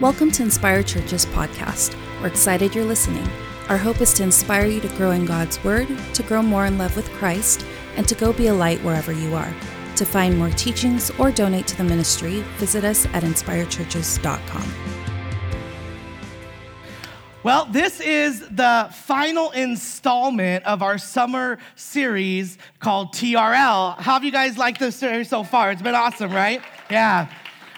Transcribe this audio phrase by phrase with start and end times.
[0.00, 1.94] Welcome to Inspire Church's podcast.
[2.22, 3.28] We're excited you're listening.
[3.68, 6.78] Our hope is to inspire you to grow in God's Word, to grow more in
[6.78, 7.66] love with Christ,
[7.96, 9.52] and to go be a light wherever you are.
[9.96, 14.72] To find more teachings or donate to the ministry, visit us at inspirechurches.com.
[17.42, 23.98] Well, this is the final installment of our summer series called TRL.
[23.98, 25.70] How have you guys liked this series so far?
[25.70, 26.62] It's been awesome, right?
[26.90, 27.30] Yeah.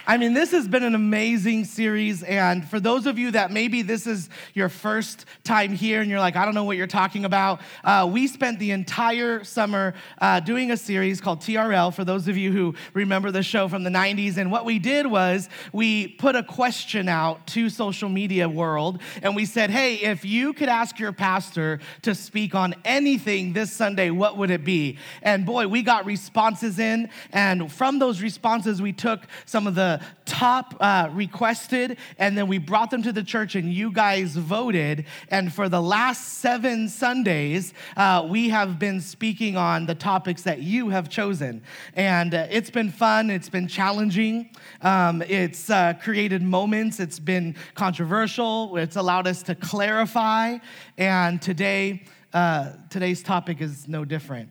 [0.05, 2.25] I mean, this has been an amazing series.
[2.25, 6.19] And for those of you that maybe this is your first time here and you're
[6.19, 10.41] like, I don't know what you're talking about, uh, we spent the entire summer uh,
[10.41, 13.91] doing a series called TRL, for those of you who remember the show from the
[13.91, 14.39] 90s.
[14.39, 19.37] And what we did was we put a question out to social media world and
[19.37, 24.11] we said, hey, if you could ask your pastor to speak on anything this Sunday,
[24.11, 24.99] what would it be?
[25.23, 27.09] And boy, we got responses in.
[27.33, 29.92] And from those responses, we took some of the
[30.25, 35.05] top uh, requested, and then we brought them to the church, and you guys voted.
[35.29, 40.63] And for the last seven Sundays, uh, we have been speaking on the topics that
[40.63, 41.63] you have chosen.
[41.95, 47.55] And uh, it's been fun, it's been challenging, um, it's uh, created moments, it's been
[47.75, 50.59] controversial, it's allowed us to clarify.
[50.97, 54.51] And today, uh, today's topic is no different.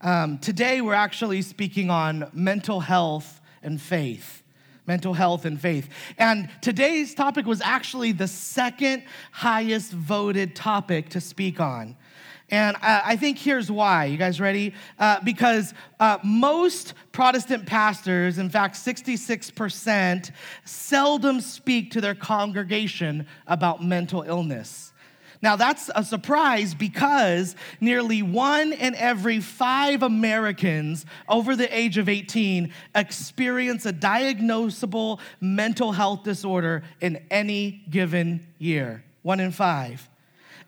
[0.00, 4.41] Um, today, we're actually speaking on mental health and faith
[4.86, 5.88] mental health and faith.
[6.18, 11.96] And today's topic was actually the second highest voted topic to speak on.
[12.52, 14.04] And I think here's why.
[14.04, 14.74] You guys ready?
[14.98, 20.30] Uh, because uh, most Protestant pastors, in fact, 66%,
[20.66, 24.91] seldom speak to their congregation about mental illness.
[25.42, 32.08] Now, that's a surprise because nearly one in every five Americans over the age of
[32.08, 39.02] 18 experience a diagnosable mental health disorder in any given year.
[39.22, 40.08] One in five.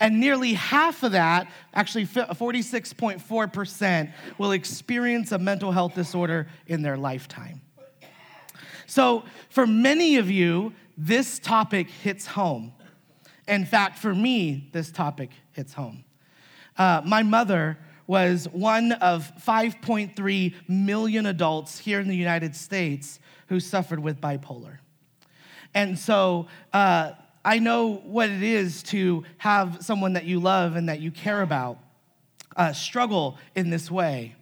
[0.00, 6.96] And nearly half of that, actually 46.4%, will experience a mental health disorder in their
[6.96, 7.60] lifetime.
[8.86, 12.72] So, for many of you, this topic hits home.
[13.46, 16.04] In fact, for me, this topic hits home.
[16.76, 23.18] Uh, my mother was one of 5.3 million adults here in the United States
[23.48, 24.78] who suffered with bipolar.
[25.74, 27.12] And so uh,
[27.44, 31.42] I know what it is to have someone that you love and that you care
[31.42, 31.78] about
[32.56, 34.34] uh, struggle in this way.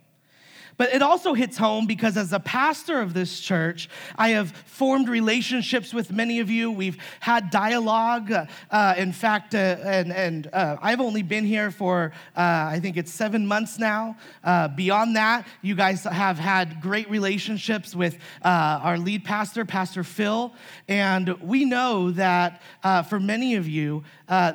[0.77, 5.09] But it also hits home because as a pastor of this church, I have formed
[5.09, 6.71] relationships with many of you.
[6.71, 8.33] We've had dialogue.
[8.33, 12.81] Uh, uh, in fact, uh, and, and uh, I've only been here for, uh, I
[12.81, 14.17] think it's seven months now.
[14.43, 20.53] Uh, beyond that, you guys have had great relationships with our lead pastor, Pastor Phil.
[20.89, 22.63] And we know that
[23.09, 24.05] for many of you,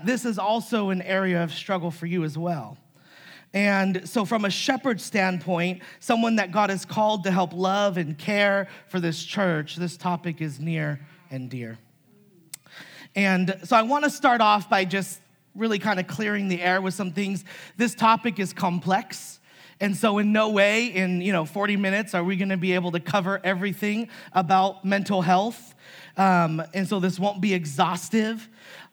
[0.03, 2.77] this is also an area of struggle for you as well.
[3.53, 8.17] And so, from a shepherd standpoint, someone that God has called to help love and
[8.17, 10.99] care for this church, this topic is near
[11.31, 11.77] and dear.
[13.15, 15.21] And so, I want to start off by just
[15.55, 17.43] really kind of clearing the air with some things.
[17.77, 19.39] This topic is complex.
[19.79, 22.73] And so in no way in, you know, 40 minutes are we going to be
[22.73, 25.75] able to cover everything about mental health.
[26.15, 28.47] Um, and so this won't be exhaustive.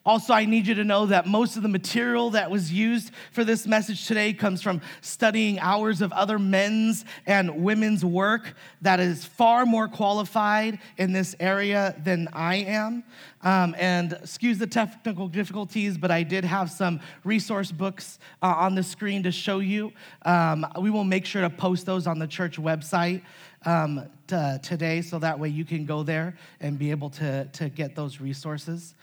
[0.07, 3.43] Also, I need you to know that most of the material that was used for
[3.43, 9.25] this message today comes from studying hours of other men's and women's work that is
[9.25, 13.03] far more qualified in this area than I am.
[13.43, 18.75] Um, and excuse the technical difficulties, but I did have some resource books uh, on
[18.75, 19.91] the screen to show you.
[20.27, 23.23] Um, we will make sure to post those on the church website.
[23.67, 27.95] Um, today, so that way you can go there and be able to, to get
[27.95, 28.95] those resources.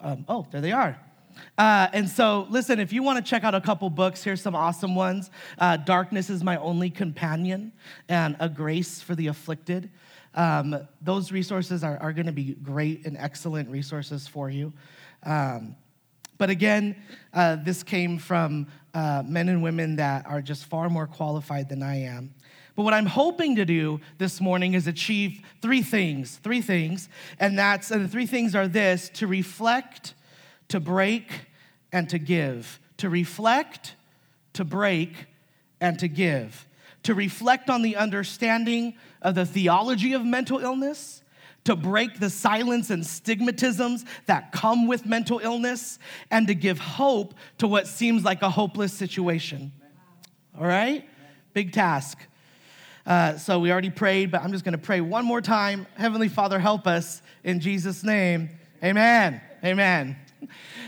[0.00, 0.98] Um, oh, there they are.
[1.56, 4.54] Uh, and so, listen, if you want to check out a couple books, here's some
[4.54, 7.72] awesome ones uh, Darkness is My Only Companion
[8.08, 9.90] and A Grace for the Afflicted.
[10.34, 14.72] Um, those resources are, are going to be great and excellent resources for you.
[15.24, 15.76] Um,
[16.38, 16.96] but again,
[17.34, 21.82] uh, this came from uh, men and women that are just far more qualified than
[21.82, 22.32] I am.
[22.80, 27.58] But what I'm hoping to do this morning is achieve three things, three things, and
[27.58, 30.14] that's and the three things are this to reflect,
[30.68, 31.30] to break,
[31.92, 32.80] and to give.
[32.96, 33.96] To reflect,
[34.54, 35.26] to break,
[35.78, 36.66] and to give.
[37.02, 41.22] To reflect on the understanding of the theology of mental illness,
[41.64, 45.98] to break the silence and stigmatisms that come with mental illness,
[46.30, 49.70] and to give hope to what seems like a hopeless situation.
[50.58, 51.06] All right?
[51.52, 52.16] Big task.
[53.06, 55.86] Uh, so we already prayed, but I'm just going to pray one more time.
[55.96, 58.50] Heavenly Father, help us in Jesus' name.
[58.84, 59.40] Amen.
[59.64, 60.16] Amen.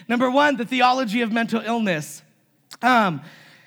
[0.09, 2.23] Number one, the theology of mental illness.
[2.81, 3.23] Um,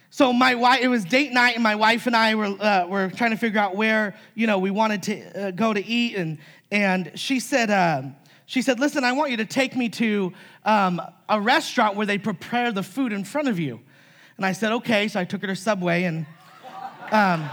[0.10, 3.10] so my wife, it was date night, and my wife and I were uh, were
[3.10, 6.38] trying to figure out where you know we wanted to uh, go to eat, and
[6.72, 8.04] and she said uh,
[8.46, 10.32] she said, "Listen, I want you to take me to
[10.64, 13.82] um, a restaurant where they prepare the food in front of you."
[14.38, 16.26] And I said, "Okay." So I took her to Subway, and
[17.12, 17.50] um,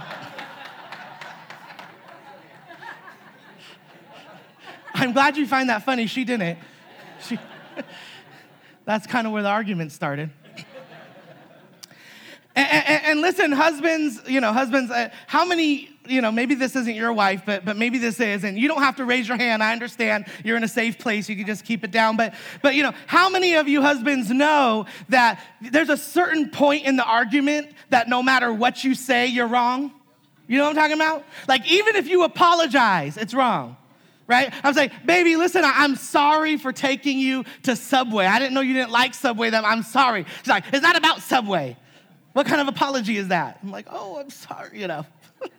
[5.03, 6.07] I'm glad you find that funny.
[6.07, 6.59] She didn't.
[7.27, 7.37] She,
[8.85, 10.31] that's kind of where the argument started.
[12.55, 16.77] And, and, and, listen, husbands, you know, husbands, uh, how many, you know, maybe this
[16.77, 19.39] isn't your wife, but, but maybe this is, and you don't have to raise your
[19.39, 19.63] hand.
[19.63, 21.31] I understand you're in a safe place.
[21.31, 22.17] You can just keep it down.
[22.17, 26.85] But, but, you know, how many of you husbands know that there's a certain point
[26.85, 29.91] in the argument that no matter what you say, you're wrong?
[30.47, 31.25] You know what I'm talking about?
[31.49, 33.79] Like, even if you apologize, it's wrong
[34.33, 34.53] right?
[34.65, 38.27] I was like, baby, listen, I'm sorry for taking you to Subway.
[38.27, 39.51] I didn't know you didn't like Subway.
[39.51, 40.27] That I'm sorry.
[40.39, 41.77] She's like, it's not about Subway.
[42.33, 43.61] What kind of apology is that?
[43.63, 45.05] I'm like, oh, I'm sorry, you know.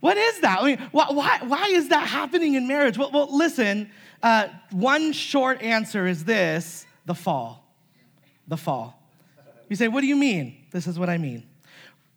[0.00, 0.60] what is that?
[0.60, 2.98] I mean, why, why, why is that happening in marriage?
[2.98, 3.88] Well, well listen,
[4.22, 7.64] uh, one short answer is this the fall.
[8.48, 9.00] The fall.
[9.68, 10.56] You say, what do you mean?
[10.72, 11.46] This is what I mean.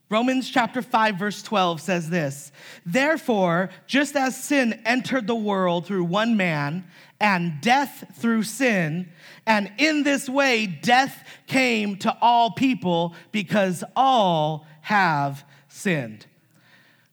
[0.09, 2.51] Romans chapter 5, verse 12 says this
[2.86, 6.86] Therefore, just as sin entered the world through one man,
[7.19, 9.09] and death through sin,
[9.45, 16.25] and in this way death came to all people because all have sinned.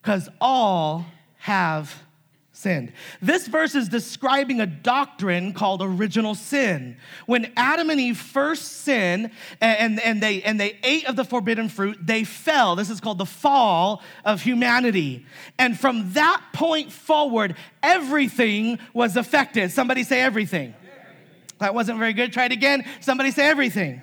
[0.01, 1.07] Because all
[1.39, 2.04] have
[2.55, 2.93] sinned.
[3.21, 6.97] This verse is describing a doctrine called original sin.
[7.27, 9.31] When Adam and Eve first sinned
[9.61, 12.77] and, and, they, and they ate of the forbidden fruit, they fell.
[12.77, 15.27] This is called the fall of humanity.
[15.59, 19.73] And from that point forward, everything was affected.
[19.73, 20.75] Somebody say everything.
[21.59, 22.33] That wasn't very good.
[22.33, 22.85] Try it again.
[23.01, 24.03] Somebody say everything.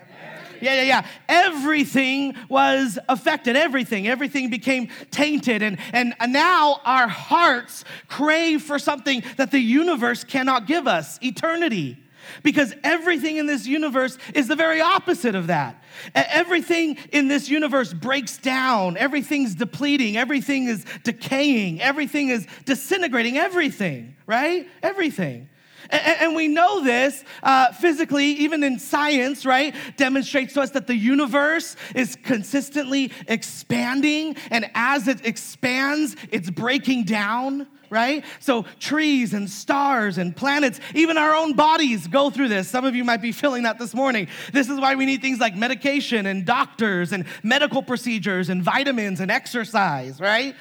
[0.61, 1.07] Yeah, yeah, yeah.
[1.27, 3.55] Everything was affected.
[3.55, 4.07] Everything.
[4.07, 5.63] Everything became tainted.
[5.63, 11.97] And, and now our hearts crave for something that the universe cannot give us eternity.
[12.43, 15.83] Because everything in this universe is the very opposite of that.
[16.15, 18.95] Everything in this universe breaks down.
[18.95, 20.17] Everything's depleting.
[20.17, 21.81] Everything is decaying.
[21.81, 23.37] Everything is disintegrating.
[23.37, 24.67] Everything, right?
[24.81, 25.49] Everything.
[25.91, 29.75] And, we know this uh, physically, even in science, right?
[29.97, 34.37] Demonstrates to us that the universe is consistently expanding.
[34.49, 38.23] And as it expands, it's breaking down right?
[38.39, 42.69] So trees and stars and planets, even our own bodies go through this.
[42.69, 44.29] Some of you might be feeling that this morning.
[44.53, 49.19] This is why we need things like medication and doctors and medical procedures and vitamins
[49.19, 50.55] and exercise, right?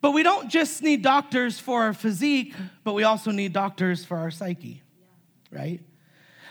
[0.00, 2.54] But we don't just need doctors for our physique,
[2.84, 4.82] but we also need doctors for our psyche,
[5.50, 5.80] right?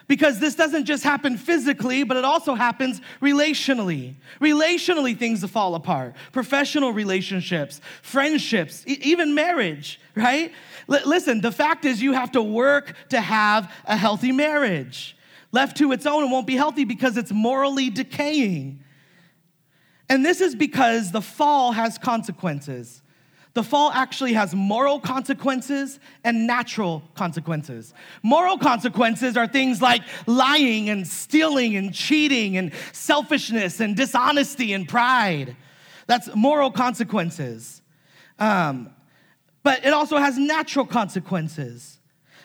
[0.07, 4.15] Because this doesn't just happen physically, but it also happens relationally.
[4.41, 6.15] Relationally, things fall apart.
[6.31, 10.51] Professional relationships, friendships, e- even marriage, right?
[10.91, 15.15] L- listen, the fact is, you have to work to have a healthy marriage.
[15.51, 18.83] Left to its own, it won't be healthy because it's morally decaying.
[20.09, 23.03] And this is because the fall has consequences.
[23.55, 27.93] The fall actually has moral consequences and natural consequences.
[28.21, 34.87] Moral consequences are things like lying and stealing and cheating and selfishness and dishonesty and
[34.87, 35.55] pride.
[36.05, 37.81] That's moral consequences.
[38.37, 38.91] Um,
[39.63, 41.99] but it also has natural consequences.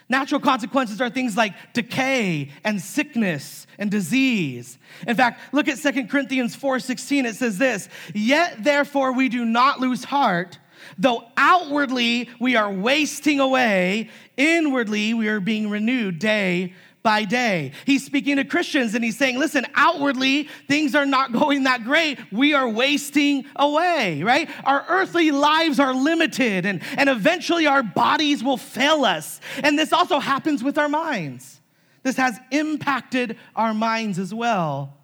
[0.09, 4.79] Natural consequences are things like decay and sickness and disease.
[5.07, 9.81] In fact, look at 2 Corinthians 4:16 it says this, "Yet therefore we do not
[9.81, 10.59] lose heart,
[10.99, 16.75] Though outwardly we are wasting away, inwardly we are being renewed day
[17.05, 17.73] by day.
[17.85, 22.19] He's speaking to Christians and he's saying, listen, outwardly things are not going that great.
[22.33, 24.49] We are wasting away, right?
[24.65, 29.41] Our earthly lives are limited and, and eventually our bodies will fail us.
[29.63, 31.61] And this also happens with our minds.
[32.03, 34.97] This has impacted our minds as well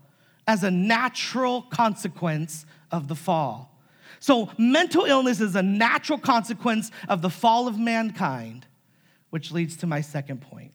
[0.47, 3.70] as a natural consequence of the fall.
[4.21, 8.67] So, mental illness is a natural consequence of the fall of mankind,
[9.31, 10.73] which leads to my second point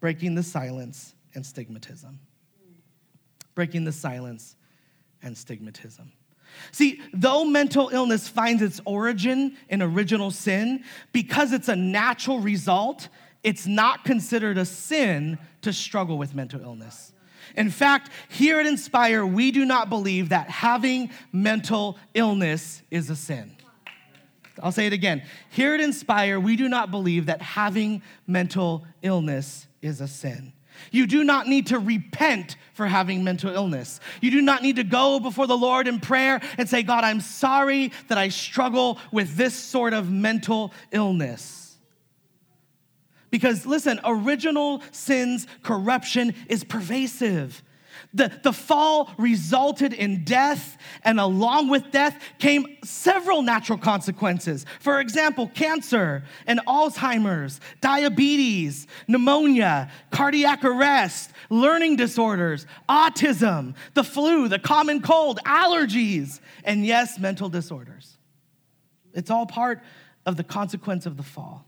[0.00, 2.18] breaking the silence and stigmatism.
[3.54, 4.54] Breaking the silence
[5.22, 6.12] and stigmatism.
[6.70, 13.08] See, though mental illness finds its origin in original sin, because it's a natural result,
[13.42, 17.12] it's not considered a sin to struggle with mental illness.
[17.56, 23.16] In fact, here at Inspire, we do not believe that having mental illness is a
[23.16, 23.52] sin.
[24.62, 25.22] I'll say it again.
[25.50, 30.52] Here at Inspire, we do not believe that having mental illness is a sin.
[30.90, 34.00] You do not need to repent for having mental illness.
[34.20, 37.20] You do not need to go before the Lord in prayer and say, God, I'm
[37.20, 41.67] sorry that I struggle with this sort of mental illness.
[43.30, 47.62] Because listen, original sin's corruption is pervasive.
[48.14, 54.64] The, the fall resulted in death, and along with death came several natural consequences.
[54.80, 64.58] For example, cancer and Alzheimer's, diabetes, pneumonia, cardiac arrest, learning disorders, autism, the flu, the
[64.58, 68.16] common cold, allergies, and yes, mental disorders.
[69.12, 69.82] It's all part
[70.24, 71.67] of the consequence of the fall.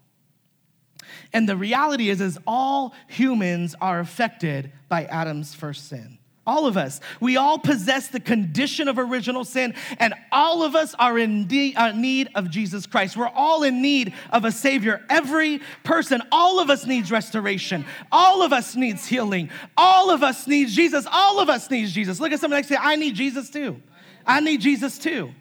[1.33, 6.19] And the reality is, is all humans are affected by Adam's first sin.
[6.47, 7.01] All of us.
[7.21, 11.93] We all possess the condition of original sin, and all of us are in uh,
[11.93, 13.17] need of Jesus Christ.
[13.17, 15.05] We're all in need of a Savior.
[15.11, 17.85] Every person, all of us needs restoration.
[18.11, 19.51] All of us needs healing.
[19.77, 21.07] All of us needs Jesus.
[21.13, 22.19] All of us needs Jesus.
[22.19, 22.81] Look at someone next to you.
[22.83, 23.81] I need Jesus too.
[24.27, 25.33] I need Jesus too.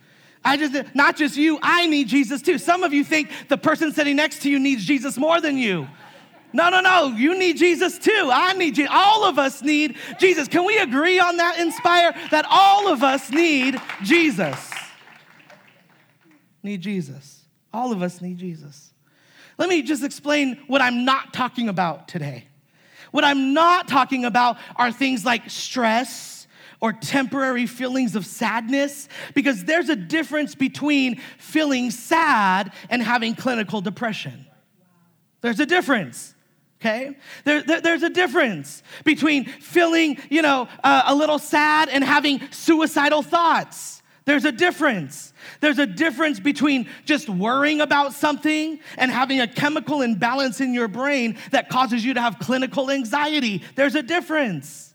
[0.44, 2.58] I just, not just you, I need Jesus too.
[2.58, 5.88] Some of you think the person sitting next to you needs Jesus more than you.
[6.52, 7.08] No, no, no.
[7.16, 8.30] You need Jesus too.
[8.34, 8.88] I need you.
[8.90, 10.48] All of us need Jesus.
[10.48, 12.16] Can we agree on that, Inspire?
[12.32, 14.72] That all of us need Jesus.
[16.64, 17.44] Need Jesus.
[17.72, 18.92] All of us need Jesus.
[19.58, 22.46] Let me just explain what I'm not talking about today.
[23.12, 26.39] What I'm not talking about are things like stress
[26.82, 33.82] or temporary feelings of sadness, because there's a difference between feeling sad and having clinical
[33.82, 34.46] depression.
[35.42, 36.36] There's a difference
[36.82, 37.16] okay?
[37.44, 42.42] There, there, there's a difference between feeling, you know, uh, a little sad and having
[42.52, 44.02] suicidal thoughts.
[44.26, 45.34] There's a difference.
[45.60, 50.88] There's a difference between just worrying about something and having a chemical imbalance in your
[50.88, 53.64] brain that causes you to have clinical anxiety.
[53.76, 54.89] There's a difference.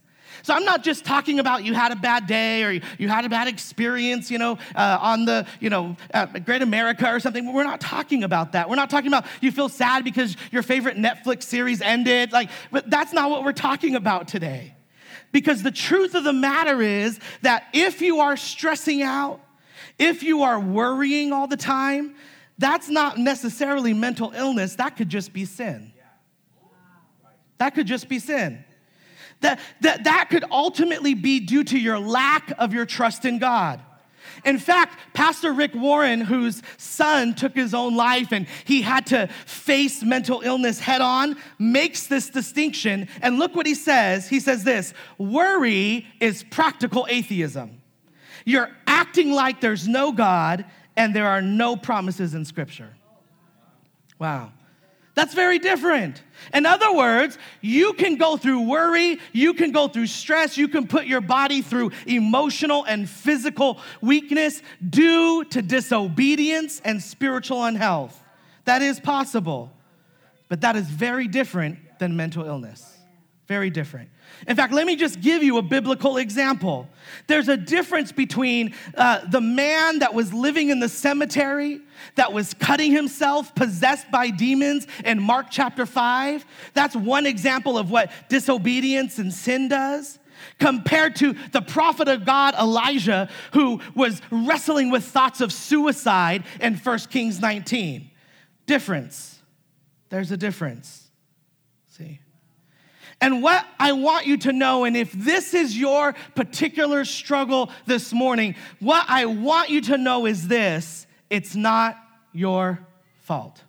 [0.45, 3.31] So I'm not just talking about you had a bad day or you had a
[3.31, 5.97] bad experience, you know, uh, on the, you know,
[6.45, 7.51] Great America or something.
[7.51, 8.69] We're not talking about that.
[8.69, 12.31] We're not talking about you feel sad because your favorite Netflix series ended.
[12.31, 14.75] Like, but that's not what we're talking about today.
[15.33, 19.41] Because the truth of the matter is that if you are stressing out,
[19.99, 22.17] if you are worrying all the time,
[22.59, 24.75] that's not necessarily mental illness.
[24.75, 25.91] That could just be sin.
[27.57, 28.63] That could just be sin
[29.41, 33.81] that, that that could ultimately be due to your lack of your trust in God.
[34.45, 39.29] In fact, Pastor Rick Warren, whose son took his own life and he had to
[39.47, 43.09] face mental illness head on, makes this distinction.
[43.23, 44.29] And look what he says.
[44.29, 47.81] He says this worry is practical atheism.
[48.45, 50.64] You're acting like there's no God
[50.97, 52.91] and there are no promises in Scripture.
[54.19, 54.53] Wow.
[55.14, 56.23] That's very different.
[56.52, 60.88] In other words, you can go through worry, you can go through stress, you can
[60.88, 68.21] put your body through emotional and physical weakness due to disobedience and spiritual unhealth.
[68.64, 69.71] That is possible,
[70.49, 72.99] but that is very different than mental illness.
[73.47, 74.11] Very different.
[74.47, 76.88] In fact, let me just give you a biblical example.
[77.26, 81.81] There's a difference between uh, the man that was living in the cemetery,
[82.17, 86.45] that was cutting himself, possessed by demons in Mark chapter 5.
[86.75, 90.19] That's one example of what disobedience and sin does.
[90.59, 96.75] Compared to the prophet of God, Elijah, who was wrestling with thoughts of suicide in
[96.75, 98.11] 1 Kings 19.
[98.67, 99.41] Difference.
[100.11, 101.03] There's a difference.
[103.21, 108.12] And what I want you to know, and if this is your particular struggle this
[108.12, 111.97] morning, what I want you to know is this it's not
[112.33, 112.80] your
[113.21, 113.62] fault.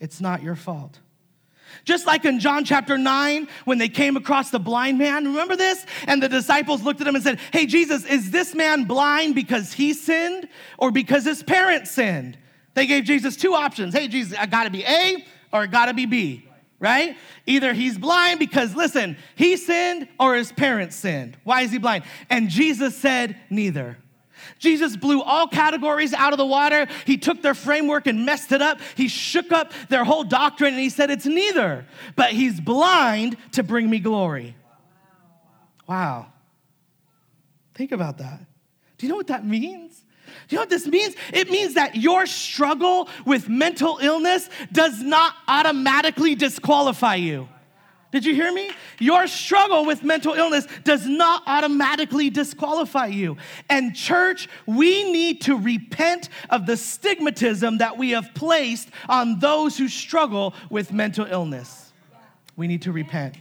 [0.00, 0.98] It's not your fault.
[1.84, 5.84] Just like in John chapter 9, when they came across the blind man, remember this?
[6.06, 9.72] And the disciples looked at him and said, Hey, Jesus, is this man blind because
[9.72, 12.38] he sinned or because his parents sinned?
[12.74, 13.94] They gave Jesus two options.
[13.94, 16.46] Hey, Jesus, I gotta be A or I gotta be B
[16.80, 17.16] right?
[17.46, 21.36] Either he's blind because, listen, he sinned or his parents sinned.
[21.44, 22.04] Why is he blind?
[22.30, 23.98] And Jesus said, neither.
[24.58, 26.86] Jesus blew all categories out of the water.
[27.04, 28.80] He took their framework and messed it up.
[28.96, 33.62] He shook up their whole doctrine and he said, It's neither, but he's blind to
[33.62, 34.56] bring me glory.
[35.86, 36.26] Wow.
[37.74, 38.40] Think about that.
[38.96, 40.02] Do you know what that means?
[40.50, 41.14] You know what this means?
[41.32, 47.48] It means that your struggle with mental illness does not automatically disqualify you.
[48.10, 48.72] Did you hear me?
[48.98, 53.36] Your struggle with mental illness does not automatically disqualify you.
[53.68, 59.78] And, church, we need to repent of the stigmatism that we have placed on those
[59.78, 61.92] who struggle with mental illness.
[62.56, 63.36] We need to repent.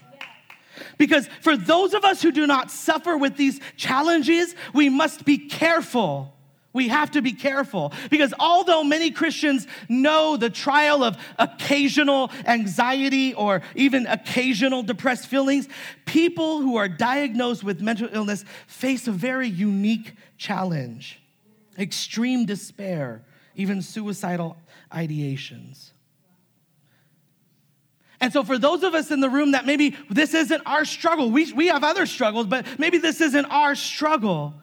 [1.00, 5.40] Because for those of us who do not suffer with these challenges, we must be
[5.50, 6.36] careful
[6.80, 13.34] we have to be careful because although many Christians know the trial of occasional anxiety
[13.34, 15.68] or even occasional depressed feelings,
[16.06, 21.22] people who are diagnosed with mental illness face a very unique challenge
[21.78, 24.56] extreme despair, even suicidal
[24.90, 25.92] ideations.
[28.22, 31.30] And so, for those of us in the room that maybe this isn't our struggle,
[31.30, 34.54] we, we have other struggles, but maybe this isn't our struggle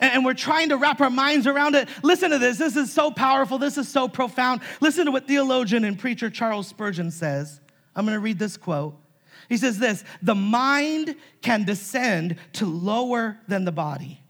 [0.00, 1.88] and we're trying to wrap our minds around it.
[2.02, 2.58] Listen to this.
[2.58, 3.58] This is so powerful.
[3.58, 4.60] This is so profound.
[4.80, 7.60] Listen to what theologian and preacher Charles Spurgeon says.
[7.94, 8.96] I'm going to read this quote.
[9.48, 14.20] He says this The mind can descend to lower than the body,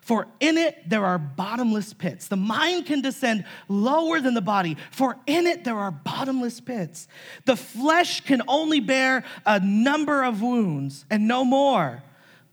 [0.00, 2.28] for in it there are bottomless pits.
[2.28, 7.08] The mind can descend lower than the body, for in it there are bottomless pits.
[7.44, 12.02] The flesh can only bear a number of wounds and no more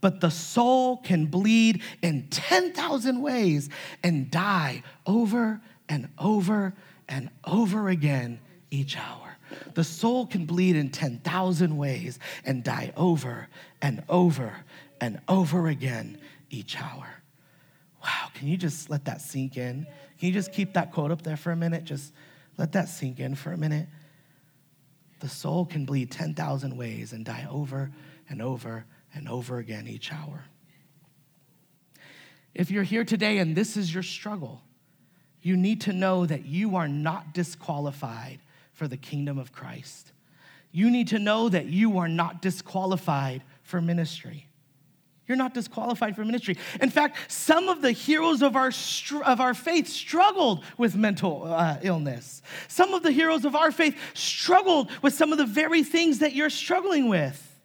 [0.06, 3.68] but the soul can bleed in 10,000 ways
[4.04, 6.74] and die over and over
[7.08, 8.38] and over again
[8.70, 9.36] each hour.
[9.74, 13.48] The soul can bleed in 10,000 ways and die over
[13.82, 14.54] and over
[15.00, 16.20] and over again
[16.50, 17.08] each hour.
[18.00, 19.88] Wow, can you just let that sink in?
[20.20, 21.82] Can you just keep that quote up there for a minute?
[21.82, 22.12] Just
[22.58, 23.88] let that sink in for a minute.
[25.18, 27.90] The soul can bleed 10,000 ways and die over
[28.28, 28.84] and over
[29.16, 30.44] and over again each hour.
[32.54, 34.62] If you're here today and this is your struggle,
[35.42, 38.40] you need to know that you are not disqualified
[38.72, 40.12] for the kingdom of Christ.
[40.72, 44.46] You need to know that you are not disqualified for ministry.
[45.26, 46.56] You're not disqualified for ministry.
[46.80, 48.70] In fact, some of the heroes of our,
[49.24, 52.42] of our faith struggled with mental uh, illness.
[52.68, 56.34] Some of the heroes of our faith struggled with some of the very things that
[56.34, 57.55] you're struggling with.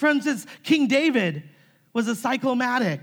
[0.00, 1.42] For instance, King David
[1.92, 3.00] was a cyclothymic.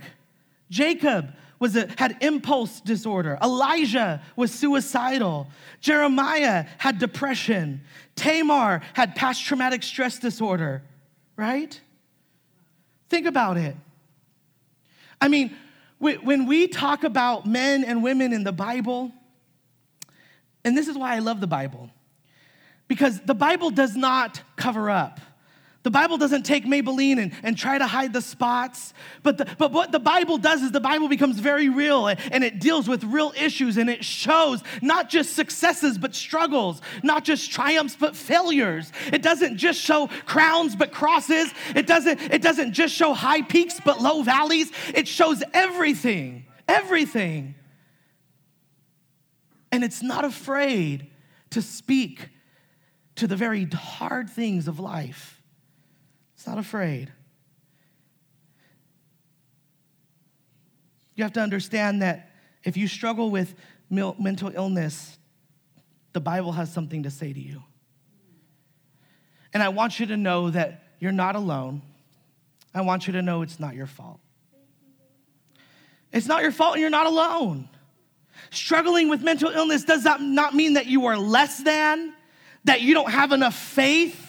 [0.71, 3.37] Jacob was a, had impulse disorder.
[3.39, 5.47] Elijah was suicidal.
[5.79, 7.81] Jeremiah had depression.
[8.15, 10.81] Tamar had past traumatic stress disorder,
[11.35, 11.79] right?
[13.09, 13.75] Think about it.
[15.21, 15.55] I mean,
[15.99, 19.11] when we talk about men and women in the Bible,
[20.63, 21.91] and this is why I love the Bible,
[22.87, 25.19] because the Bible does not cover up.
[25.87, 29.71] The Bible doesn't take Maybelline and, and try to hide the spots, but, the, but
[29.71, 33.31] what the Bible does is the Bible becomes very real and it deals with real
[33.39, 38.91] issues and it shows not just successes but struggles, not just triumphs but failures.
[39.13, 41.53] It doesn't just show crowns but crosses.
[41.73, 44.69] It doesn't, it doesn't just show high peaks but low valleys.
[44.93, 47.55] It shows everything, everything.
[49.71, 51.07] And it's not afraid
[51.51, 52.27] to speak
[53.15, 55.36] to the very hard things of life.
[56.47, 57.11] Not afraid.
[61.15, 62.31] You have to understand that
[62.63, 63.53] if you struggle with
[63.89, 65.17] mental illness,
[66.13, 67.63] the Bible has something to say to you.
[69.53, 71.81] And I want you to know that you're not alone.
[72.73, 74.19] I want you to know it's not your fault.
[76.13, 77.67] It's not your fault and you're not alone.
[78.51, 82.13] Struggling with mental illness does not mean that you are less than,
[82.63, 84.26] that you don't have enough faith,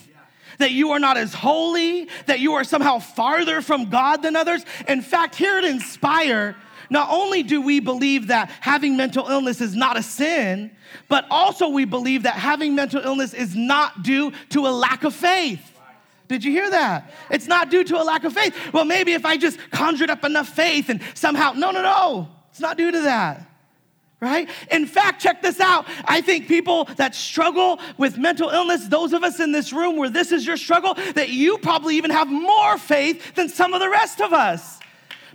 [0.58, 4.64] that you are not as holy, that you are somehow farther from God than others.
[4.86, 6.56] In fact, here at Inspire,
[6.90, 10.70] not only do we believe that having mental illness is not a sin,
[11.08, 15.14] but also we believe that having mental illness is not due to a lack of
[15.14, 15.60] faith.
[16.28, 17.10] Did you hear that?
[17.30, 18.54] It's not due to a lack of faith.
[18.72, 22.60] Well, maybe if I just conjured up enough faith and somehow, no, no, no, it's
[22.60, 23.47] not due to that
[24.20, 24.48] right?
[24.70, 25.86] In fact, check this out.
[26.04, 30.10] I think people that struggle with mental illness, those of us in this room where
[30.10, 33.88] this is your struggle, that you probably even have more faith than some of the
[33.88, 34.80] rest of us.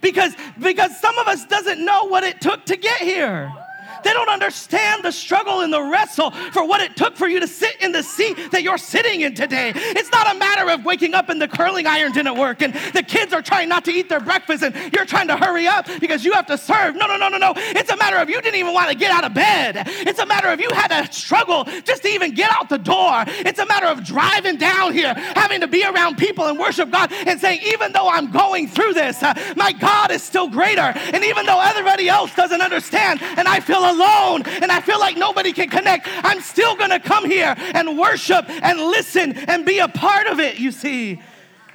[0.02, 3.54] Because, because some of us doesn't know what it took to get here.
[4.04, 7.48] They don't understand the struggle and the wrestle for what it took for you to
[7.48, 9.72] sit in the seat that you're sitting in today.
[9.76, 13.04] It's not a matter of waking up and the curling iron didn't work and the
[13.04, 16.26] kids are trying not to eat their breakfast and you're trying to hurry up because
[16.26, 16.96] you have to serve.
[16.96, 17.54] No, no, no, no, no.
[17.56, 19.84] It's a matter of you didn't even want to get out of bed.
[19.88, 23.24] It's a matter of you had to struggle just to even get out the door.
[23.28, 27.12] It's a matter of driving down here, having to be around people and worship God
[27.12, 30.94] and saying, even though I'm going through this, uh, my God is still greater.
[31.14, 35.18] And even though everybody else doesn't understand and I feel alone and I feel like
[35.18, 39.88] nobody can connect, I'm still gonna come here and worship and listen and be a
[39.88, 41.22] part of it, you see.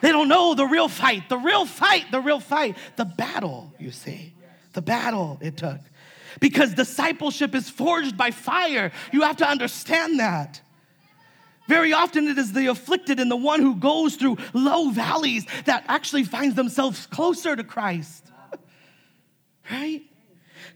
[0.00, 3.90] They don't know the real fight, the real fight, the real fight, the battle, you
[3.90, 4.35] see,
[4.72, 5.81] the battle it took.
[6.40, 8.92] Because discipleship is forged by fire.
[9.12, 10.61] You have to understand that.
[11.68, 15.85] Very often it is the afflicted and the one who goes through low valleys that
[15.88, 18.24] actually finds themselves closer to Christ.
[19.70, 20.02] right?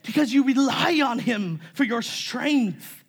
[0.03, 3.02] Because you rely on him for your strength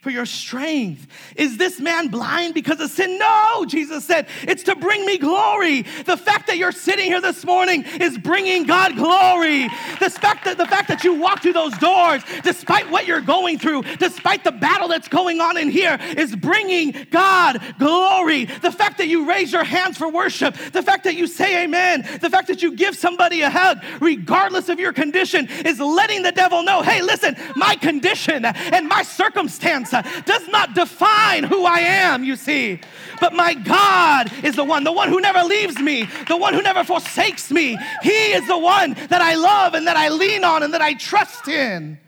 [0.00, 1.06] for your strength.
[1.36, 3.18] Is this man blind because of sin?
[3.18, 5.82] No, Jesus said, it's to bring me glory.
[5.82, 9.68] The fact that you're sitting here this morning is bringing God glory.
[9.98, 13.58] The fact that, the fact that you walk through those doors, despite what you're going
[13.58, 18.46] through, despite the battle that's going on in here, is bringing God glory.
[18.46, 22.08] The fact that you raise your hands for worship, the fact that you say amen,
[22.22, 26.32] the fact that you give somebody a hug, regardless of your condition, is letting the
[26.32, 32.24] devil know hey, listen, my condition and my circumstance does not define who I am,
[32.24, 32.80] you see.
[33.20, 36.62] But my God is the one, the one who never leaves me, the one who
[36.62, 37.78] never forsakes me.
[38.02, 40.94] He is the one that I love and that I lean on and that I
[40.94, 41.98] trust in.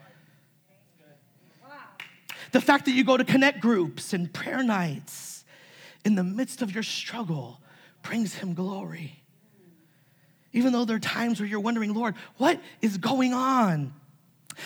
[2.52, 5.44] The fact that you go to connect groups and prayer nights
[6.04, 7.60] in the midst of your struggle
[8.02, 9.22] brings him glory.
[10.52, 13.94] Even though there are times where you're wondering, Lord, what is going on?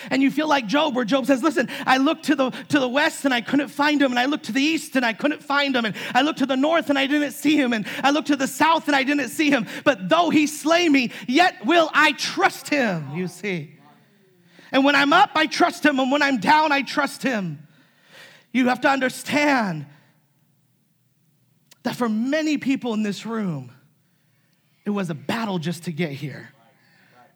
[0.09, 2.87] And you feel like Job, where Job says, Listen, I looked to the, to the
[2.87, 5.43] west and I couldn't find him, and I looked to the east and I couldn't
[5.43, 8.11] find him, and I looked to the north and I didn't see him, and I
[8.11, 9.67] looked to the south and I didn't see him.
[9.83, 13.77] But though he slay me, yet will I trust him, you see.
[14.71, 17.67] And when I'm up, I trust him, and when I'm down, I trust him.
[18.51, 19.85] You have to understand
[21.83, 23.71] that for many people in this room,
[24.85, 26.49] it was a battle just to get here.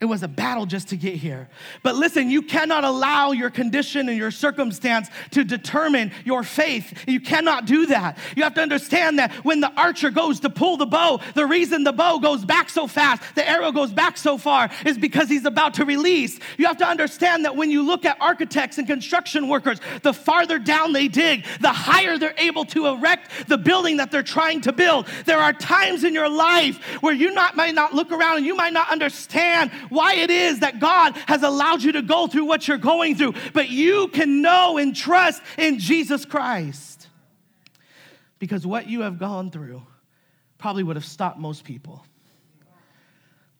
[0.01, 1.47] It was a battle just to get here.
[1.83, 7.03] But listen, you cannot allow your condition and your circumstance to determine your faith.
[7.07, 8.17] You cannot do that.
[8.35, 11.83] You have to understand that when the archer goes to pull the bow, the reason
[11.83, 15.45] the bow goes back so fast, the arrow goes back so far, is because he's
[15.45, 16.39] about to release.
[16.57, 20.57] You have to understand that when you look at architects and construction workers, the farther
[20.57, 24.73] down they dig, the higher they're able to erect the building that they're trying to
[24.73, 25.05] build.
[25.25, 28.55] There are times in your life where you not, might not look around and you
[28.55, 32.65] might not understand why it is that God has allowed you to go through what
[32.65, 37.09] you're going through, but you can know and trust in Jesus Christ.
[38.39, 39.83] Because what you have gone through
[40.57, 42.05] probably would have stopped most people.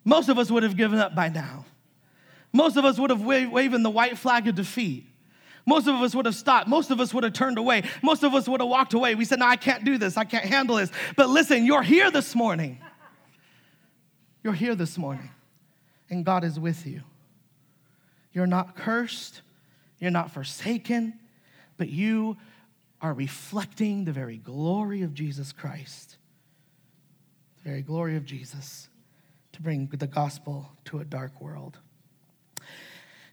[0.05, 1.65] Most of us would have given up by now.
[2.53, 5.05] Most of us would have waved, waving the white flag of defeat.
[5.65, 6.67] Most of us would have stopped.
[6.67, 7.83] Most of us would have turned away.
[8.01, 9.15] Most of us would have walked away.
[9.15, 10.15] We said, No, I can't do this.
[10.15, 10.91] I can't handle this.
[11.17, 12.79] But listen, you're here this morning.
[14.43, 15.29] You're here this morning
[16.11, 17.01] and God is with you.
[18.33, 19.41] You're not cursed,
[19.99, 21.19] you're not forsaken,
[21.77, 22.37] but you
[23.01, 26.17] are reflecting the very glory of Jesus Christ,
[27.63, 28.89] the very glory of Jesus
[29.53, 31.79] to bring the gospel to a dark world.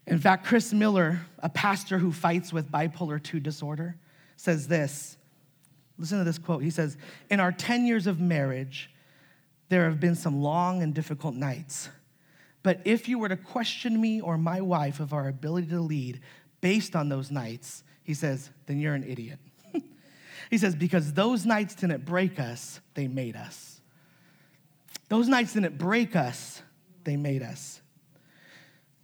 [0.07, 3.97] In fact, Chris Miller, a pastor who fights with bipolar 2 disorder,
[4.37, 5.19] says this.
[5.99, 6.63] Listen to this quote.
[6.63, 6.97] He says,
[7.29, 8.91] In our 10 years of marriage,
[9.69, 11.91] there have been some long and difficult nights.
[12.69, 16.21] But if you were to question me or my wife of our ability to lead
[16.61, 19.39] based on those nights, he says, then you're an idiot.
[20.51, 23.81] he says, because those nights didn't break us, they made us.
[25.09, 26.61] Those nights didn't break us,
[27.05, 27.81] they made us.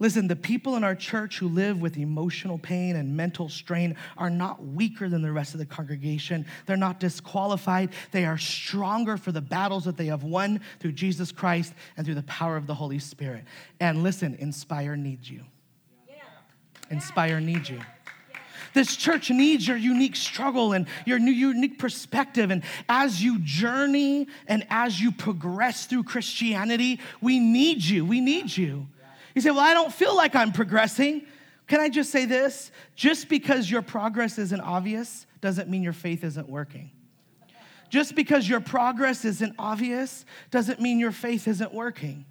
[0.01, 4.29] Listen, the people in our church who live with emotional pain and mental strain are
[4.29, 6.45] not weaker than the rest of the congregation.
[6.67, 7.91] They're not disqualified.
[8.11, 12.17] They are stronger for the battles that they have won through Jesus Christ and through
[12.17, 13.45] the power of the Holy Spirit.
[13.79, 15.45] And listen, Inspire needs you.
[16.91, 17.81] Inspire needs you.
[18.75, 22.51] This church needs your unique struggle and your new unique perspective.
[22.51, 28.05] And as you journey and as you progress through Christianity, we need you.
[28.05, 28.89] We need you.
[29.35, 31.27] You say, Well, I don't feel like I'm progressing.
[31.67, 32.71] Can I just say this?
[32.95, 36.91] Just because your progress isn't obvious doesn't mean your faith isn't working.
[37.89, 42.27] Just because your progress isn't obvious doesn't mean your faith isn't working.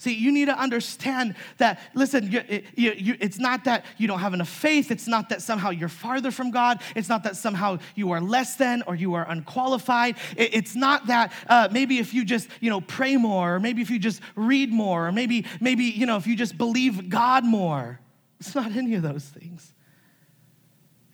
[0.00, 2.40] See, you need to understand that, listen, you,
[2.74, 4.90] you, you, it's not that you don't have enough faith.
[4.90, 6.80] It's not that somehow you're farther from God.
[6.96, 10.16] It's not that somehow you are less than or you are unqualified.
[10.38, 13.82] It, it's not that uh, maybe if you just, you know, pray more, or maybe
[13.82, 17.44] if you just read more, or maybe, maybe, you know, if you just believe God
[17.44, 18.00] more.
[18.38, 19.74] It's not any of those things.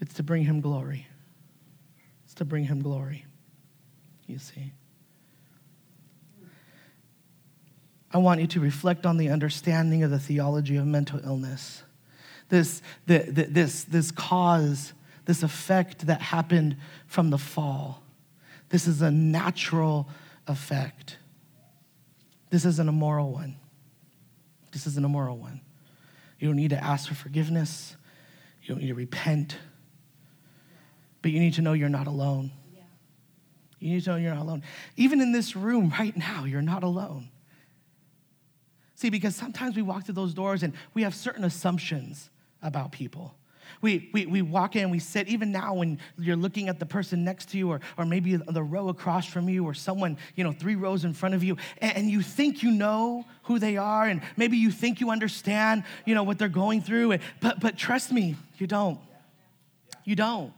[0.01, 1.09] It's to bring him glory.
[2.25, 3.27] It's to bring him glory,
[4.29, 4.75] you see.
[8.13, 11.83] I want you to reflect on the understanding of the theology of mental illness.
[12.49, 14.93] this, the, the, this, this cause,
[15.25, 18.03] this effect that happened from the fall.
[18.69, 20.09] This is a natural
[20.47, 21.19] effect.
[22.51, 23.57] This isn't a moral one.
[24.73, 25.61] This isn't a moral one.
[26.39, 27.97] You don't need to ask for forgiveness.
[28.63, 29.57] You don't need to repent.
[31.23, 32.53] But you need to know you're not alone.
[33.79, 34.63] You need to know you're not alone.
[34.97, 37.29] Even in this room right now, you're not alone.
[38.97, 42.31] See, because sometimes we walk through those doors and we have certain assumptions
[42.63, 43.35] about people.
[43.83, 47.25] We, we, we walk in, we sit, even now when you're looking at the person
[47.25, 50.53] next to you, or, or maybe the row across from you, or someone, you know,
[50.53, 54.07] three rows in front of you, and, and you think you know who they are,
[54.07, 57.77] and maybe you think you understand, you know, what they're going through, and, but, but
[57.77, 58.99] trust me, you don't.
[60.05, 60.53] You don't.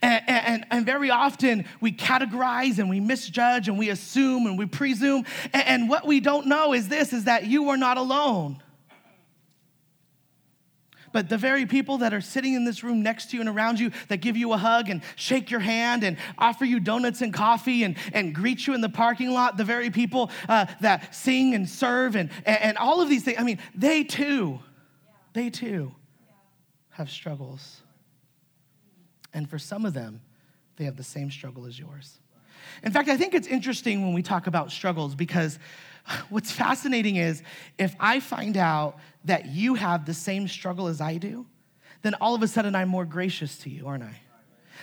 [0.00, 4.66] And, and, and, very often we categorize and we misjudge and we assume and we
[4.66, 5.24] presume.
[5.52, 8.62] And, and what we don't know is this is that you are not alone.
[11.12, 13.78] But the very people that are sitting in this room next to you and around
[13.78, 17.32] you that give you a hug and shake your hand and offer you donuts and
[17.32, 21.54] coffee and, and greet you in the parking lot, the very people uh, that sing
[21.54, 24.60] and serve and, and all of these things, I mean, they too,
[25.34, 25.94] they too
[26.90, 27.81] have struggles.
[29.34, 30.20] And for some of them,
[30.76, 32.18] they have the same struggle as yours.
[32.82, 35.58] In fact, I think it's interesting when we talk about struggles because
[36.30, 37.42] what's fascinating is
[37.78, 41.46] if I find out that you have the same struggle as I do,
[42.02, 44.20] then all of a sudden I'm more gracious to you, aren't I?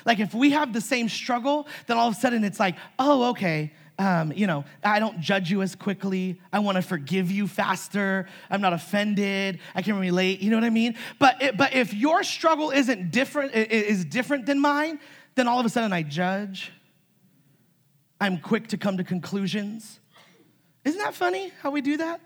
[0.05, 3.29] Like if we have the same struggle, then all of a sudden it's like, oh,
[3.31, 6.39] okay, um, you know, I don't judge you as quickly.
[6.53, 8.27] I want to forgive you faster.
[8.49, 9.59] I'm not offended.
[9.75, 10.39] I can relate.
[10.39, 10.95] You know what I mean?
[11.19, 14.99] But it, but if your struggle isn't different, is different than mine,
[15.35, 16.71] then all of a sudden I judge.
[18.21, 19.99] I'm quick to come to conclusions.
[20.85, 22.21] Isn't that funny how we do that?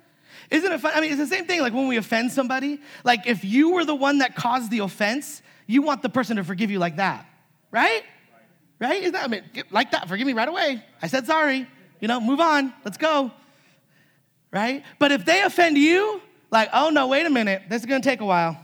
[0.51, 0.91] Isn't it fun?
[0.95, 2.79] I mean, it's the same thing like when we offend somebody.
[3.03, 6.43] Like if you were the one that caused the offense, you want the person to
[6.43, 7.25] forgive you like that,
[7.71, 8.03] right?
[8.83, 9.01] Right?
[9.01, 10.83] Isn't that, I mean, like that, forgive me right away.
[11.01, 11.65] I said sorry.
[12.01, 12.73] You know, move on.
[12.83, 13.31] Let's go.
[14.51, 14.83] Right?
[14.99, 18.19] But if they offend you, like, oh no, wait a minute, this is gonna take
[18.19, 18.59] a while.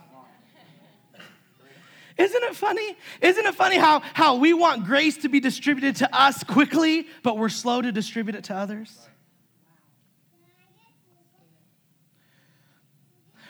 [2.18, 2.98] Isn't it funny?
[3.22, 7.38] Isn't it funny how, how we want grace to be distributed to us quickly, but
[7.38, 9.00] we're slow to distribute it to others?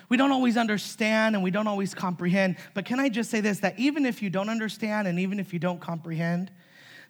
[0.09, 2.57] we don't always understand and we don't always comprehend.
[2.73, 5.53] But can I just say this that even if you don't understand and even if
[5.53, 6.51] you don't comprehend,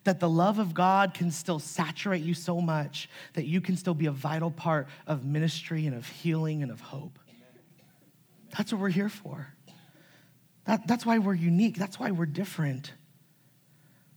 [0.03, 3.93] that the love of God can still saturate you so much that you can still
[3.93, 7.19] be a vital part of ministry and of healing and of hope.
[8.57, 9.53] That's what we're here for.
[10.65, 11.77] That, that's why we're unique.
[11.77, 12.93] That's why we're different.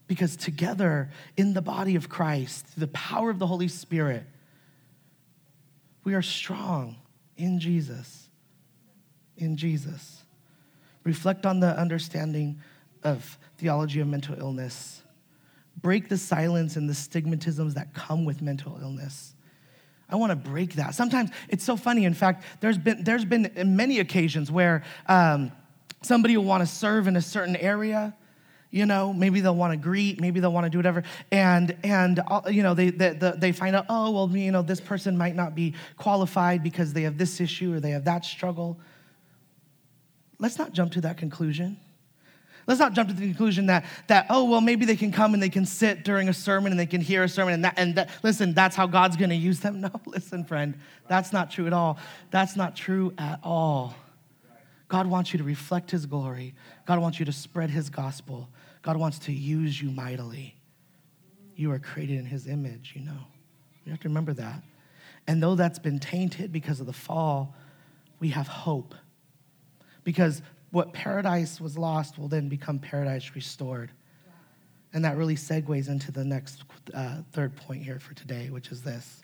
[0.07, 4.25] Because together in the body of Christ, through the power of the Holy Spirit,
[6.05, 6.97] we are strong
[7.37, 8.23] in Jesus
[9.42, 10.23] in Jesus.
[11.05, 12.61] Reflect on the understanding
[13.03, 15.02] of theology of mental illness.
[15.81, 19.35] Break the silence and the stigmatisms that come with mental illness.
[20.09, 20.95] I want to break that.
[20.95, 22.05] Sometimes it's so funny.
[22.05, 25.51] In fact, there's been there's been many occasions where um,
[26.03, 28.15] somebody will want to serve in a certain area.
[28.71, 32.21] You know, maybe they'll want to greet, maybe they'll want to do whatever, and and
[32.27, 35.35] uh, you know they, they they find out, oh well, you know, this person might
[35.35, 38.79] not be qualified because they have this issue or they have that struggle
[40.43, 41.79] let's not jump to that conclusion.
[42.66, 45.42] Let's not jump to the conclusion that, that oh, well, maybe they can come and
[45.42, 47.96] they can sit during a sermon and they can hear a sermon and that, and
[47.96, 49.81] that, listen, that's how God's gonna use them.
[49.83, 51.98] No, listen, friend, that's not true at all.
[52.31, 53.96] That's not true at all.
[54.87, 56.55] God wants you to reflect his glory.
[56.87, 58.48] God wants you to spread his gospel.
[58.83, 60.55] God wants to use you mightily.
[61.57, 63.18] You are created in his image, you know.
[63.85, 64.62] You have to remember that.
[65.27, 67.57] And though that's been tainted because of the fall,
[68.20, 68.94] we have hope
[70.05, 70.42] because
[70.73, 73.91] what paradise was lost will then become paradise restored.
[74.93, 78.83] And that really segues into the next uh, third point here for today, which is
[78.83, 79.23] this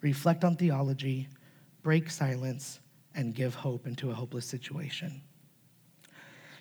[0.00, 1.28] reflect on theology,
[1.82, 2.78] break silence,
[3.14, 5.20] and give hope into a hopeless situation.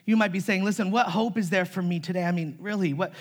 [0.06, 2.23] You might be saying, listen, what hope is there for me today?
[2.23, 3.13] I mean, really, what,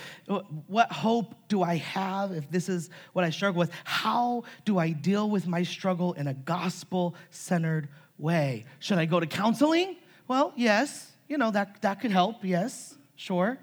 [0.67, 3.71] what hope do I have if this is what I struggle with?
[3.83, 8.65] How do I deal with my struggle in a gospel centered way.
[8.79, 9.97] Should I go to counseling?
[10.27, 12.43] Well, yes, you know, that, that could help.
[12.43, 13.57] Yes, sure.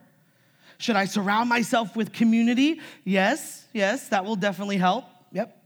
[0.78, 2.80] Should I surround myself with community?
[3.04, 5.04] Yes, yes, that will definitely help.
[5.32, 5.60] Yep.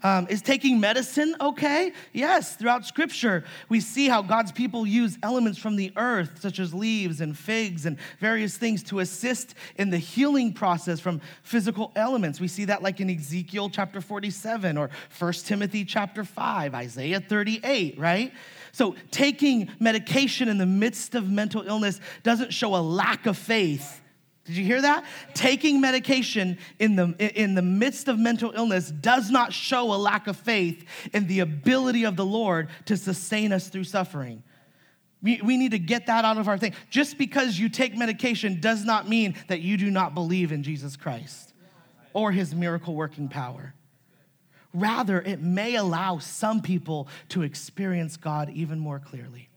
[0.00, 1.92] Um, is taking medicine okay?
[2.12, 6.72] Yes, throughout scripture, we see how God's people use elements from the earth, such as
[6.72, 12.38] leaves and figs and various things, to assist in the healing process from physical elements.
[12.40, 17.98] We see that like in Ezekiel chapter 47 or 1 Timothy chapter 5, Isaiah 38,
[17.98, 18.32] right?
[18.72, 24.00] So, taking medication in the midst of mental illness doesn't show a lack of faith.
[24.44, 25.04] Did you hear that?
[25.34, 30.26] Taking medication in the, in the midst of mental illness does not show a lack
[30.26, 34.42] of faith in the ability of the Lord to sustain us through suffering.
[35.22, 36.74] We, we need to get that out of our thing.
[36.88, 40.96] Just because you take medication does not mean that you do not believe in Jesus
[40.96, 41.52] Christ
[42.14, 43.74] or his miracle working power.
[44.74, 49.48] Rather, it may allow some people to experience God even more clearly.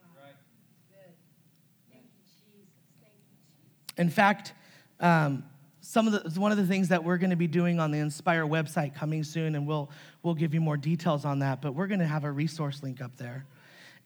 [3.97, 4.53] In fact,
[4.99, 5.43] um,
[5.81, 7.99] some of the, one of the things that we're going to be doing on the
[7.99, 9.89] Inspire website coming soon, and we'll,
[10.23, 13.01] we'll give you more details on that, but we're going to have a resource link
[13.01, 13.45] up there.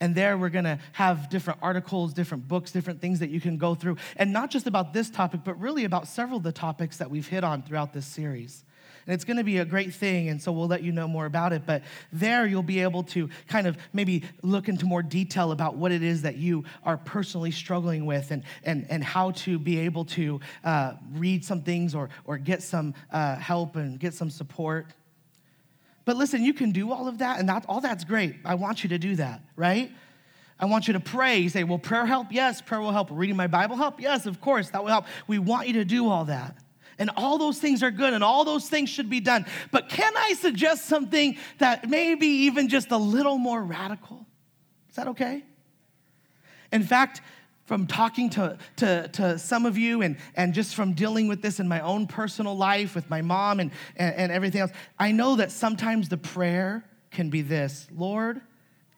[0.00, 3.74] And there we're gonna have different articles, different books, different things that you can go
[3.74, 3.96] through.
[4.16, 7.26] And not just about this topic, but really about several of the topics that we've
[7.26, 8.64] hit on throughout this series.
[9.06, 11.52] And it's gonna be a great thing, and so we'll let you know more about
[11.52, 11.62] it.
[11.64, 15.92] But there you'll be able to kind of maybe look into more detail about what
[15.92, 20.04] it is that you are personally struggling with and, and, and how to be able
[20.06, 24.86] to uh, read some things or, or get some uh, help and get some support.
[26.04, 28.36] But listen, you can do all of that, and that, all that's great.
[28.44, 29.90] I want you to do that, right?
[30.58, 31.38] I want you to pray.
[31.38, 32.28] You say, Will prayer help?
[32.30, 33.08] Yes, prayer will help.
[33.10, 34.00] Reading my Bible help?
[34.00, 35.06] Yes, of course, that will help.
[35.26, 36.56] We want you to do all that.
[36.98, 39.46] And all those things are good and all those things should be done.
[39.70, 44.24] But can I suggest something that may be even just a little more radical?
[44.88, 45.44] Is that okay?
[46.72, 47.20] In fact,
[47.66, 51.60] from talking to, to, to some of you and, and just from dealing with this
[51.60, 55.36] in my own personal life with my mom and, and, and everything else, I know
[55.36, 58.40] that sometimes the prayer can be this Lord,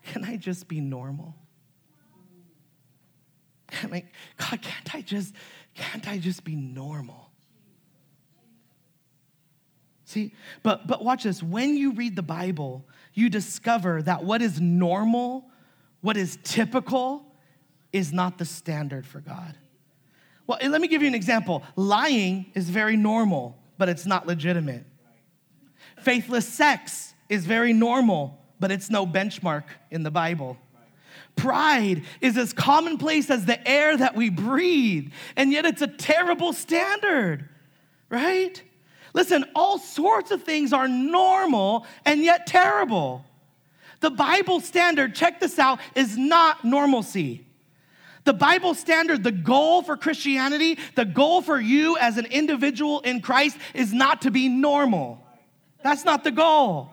[0.04, 1.34] can I just be normal?
[3.72, 4.04] I,
[4.36, 5.34] God, can't I just,
[5.74, 7.27] can't I just be normal?
[10.08, 11.42] See, but but watch this.
[11.42, 15.44] When you read the Bible, you discover that what is normal,
[16.00, 17.26] what is typical,
[17.92, 19.54] is not the standard for God.
[20.46, 21.62] Well, let me give you an example.
[21.76, 24.86] Lying is very normal, but it's not legitimate.
[26.00, 30.56] Faithless sex is very normal, but it's no benchmark in the Bible.
[31.36, 36.54] Pride is as commonplace as the air that we breathe, and yet it's a terrible
[36.54, 37.46] standard,
[38.08, 38.62] right?
[39.18, 43.24] Listen, all sorts of things are normal and yet terrible.
[43.98, 47.44] The Bible standard, check this out, is not normalcy.
[48.22, 53.20] The Bible standard, the goal for Christianity, the goal for you as an individual in
[53.20, 55.20] Christ is not to be normal.
[55.82, 56.92] That's not the goal.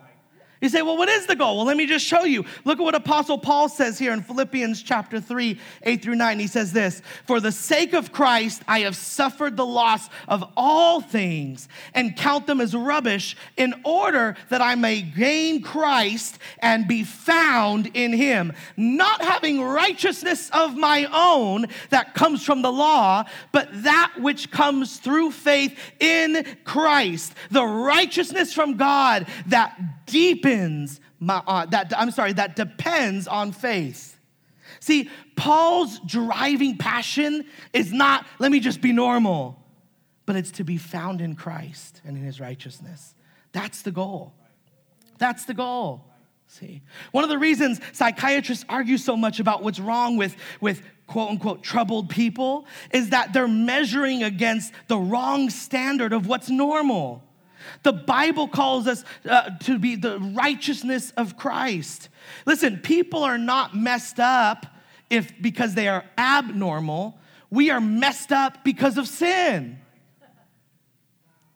[0.66, 1.58] You say, well, what is the goal?
[1.58, 2.44] Well, let me just show you.
[2.64, 6.40] Look at what Apostle Paul says here in Philippians chapter 3, 8 through 9.
[6.40, 11.02] He says this For the sake of Christ, I have suffered the loss of all
[11.02, 17.04] things and count them as rubbish in order that I may gain Christ and be
[17.04, 23.70] found in him, not having righteousness of my own that comes from the law, but
[23.84, 31.66] that which comes through faith in Christ, the righteousness from God that deepens my, uh,
[31.68, 34.18] that, I'm sorry, that depends on faith.
[34.80, 39.60] See, Paul's driving passion is not, let me just be normal,
[40.26, 43.16] but it's to be found in Christ and in his righteousness.
[43.52, 44.34] That's the goal.
[45.18, 46.06] That's the goal.
[46.48, 51.30] See, one of the reasons psychiatrists argue so much about what's wrong with, with quote
[51.30, 57.24] unquote troubled people is that they're measuring against the wrong standard of what's normal.
[57.84, 62.10] The Bible calls us uh, to be the righteousness of Christ.
[62.46, 64.66] Listen, people are not messed up
[65.10, 67.18] if because they are abnormal.
[67.50, 69.80] We are messed up because of sin.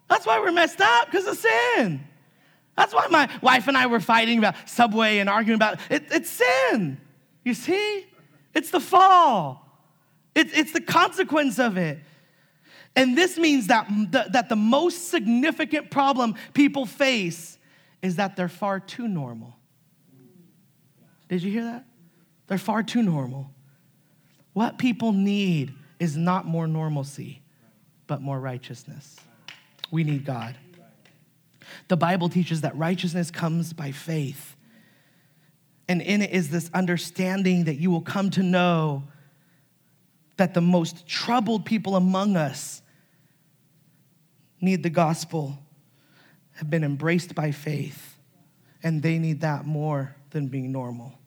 [0.07, 2.01] That's why we're messed up because of sin.
[2.75, 6.05] That's why my wife and I were fighting about Subway and arguing about it.
[6.11, 6.99] It's sin.
[7.43, 8.05] You see?
[8.53, 9.65] It's the fall.
[10.33, 11.99] It, it's the consequence of it.
[12.95, 17.57] And this means that the, that the most significant problem people face
[18.01, 19.55] is that they're far too normal.
[21.27, 21.85] Did you hear that?
[22.47, 23.51] They're far too normal.
[24.53, 27.41] What people need is not more normalcy,
[28.07, 29.15] but more righteousness.
[29.91, 30.55] We need God.
[31.87, 34.55] The Bible teaches that righteousness comes by faith.
[35.87, 39.03] And in it is this understanding that you will come to know
[40.39, 42.81] that the most troubled people among us
[44.61, 45.59] need the gospel,
[46.53, 48.17] have been embraced by faith,
[48.81, 51.18] and they need that more than being normal.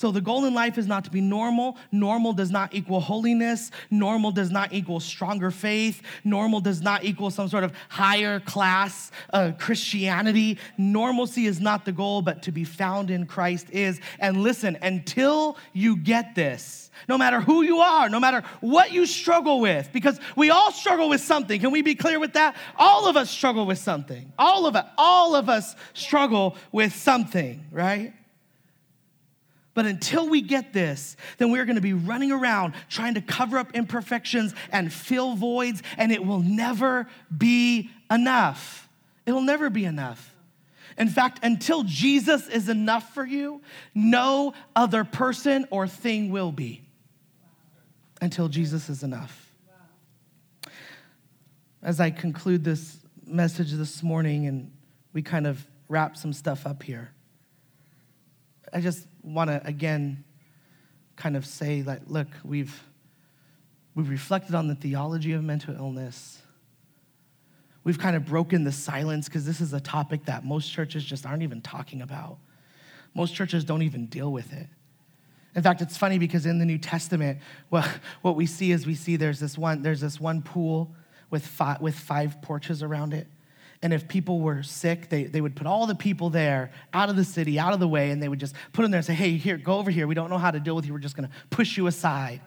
[0.00, 1.76] So the goal in life is not to be normal.
[1.92, 3.70] Normal does not equal holiness.
[3.90, 6.00] Normal does not equal stronger faith.
[6.24, 10.56] Normal does not equal some sort of higher class uh, Christianity.
[10.78, 14.00] Normalcy is not the goal, but to be found in Christ is.
[14.18, 19.04] And listen, until you get this, no matter who you are, no matter what you
[19.04, 21.60] struggle with, because we all struggle with something.
[21.60, 22.56] Can we be clear with that?
[22.78, 24.32] All of us struggle with something.
[24.38, 28.14] All of it, all of us struggle with something, right?
[29.72, 33.74] But until we get this, then we're gonna be running around trying to cover up
[33.74, 37.06] imperfections and fill voids, and it will never
[37.36, 38.88] be enough.
[39.26, 40.34] It'll never be enough.
[40.98, 43.62] In fact, until Jesus is enough for you,
[43.94, 46.82] no other person or thing will be.
[48.20, 49.50] Until Jesus is enough.
[51.82, 54.72] As I conclude this message this morning and
[55.12, 57.12] we kind of wrap some stuff up here,
[58.72, 60.24] I just want to again
[61.16, 62.82] kind of say that look, we've
[63.94, 66.40] we've reflected on the theology of mental illness.
[67.82, 71.24] We've kind of broken the silence because this is a topic that most churches just
[71.24, 72.38] aren't even talking about.
[73.14, 74.66] Most churches don't even deal with it.
[75.54, 77.40] In fact, it's funny because in the New Testament,
[77.70, 77.88] well,
[78.22, 80.94] what we see is we see there's this one, there's this one pool
[81.30, 83.26] with five, with five porches around it.
[83.82, 87.16] And if people were sick, they, they would put all the people there out of
[87.16, 89.14] the city, out of the way, and they would just put them there and say,
[89.14, 90.06] hey, here, go over here.
[90.06, 90.92] We don't know how to deal with you.
[90.92, 92.42] We're just going to push you aside.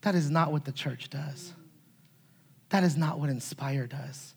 [0.00, 1.52] That is not what the church does.
[2.70, 4.34] That is not what Inspire does.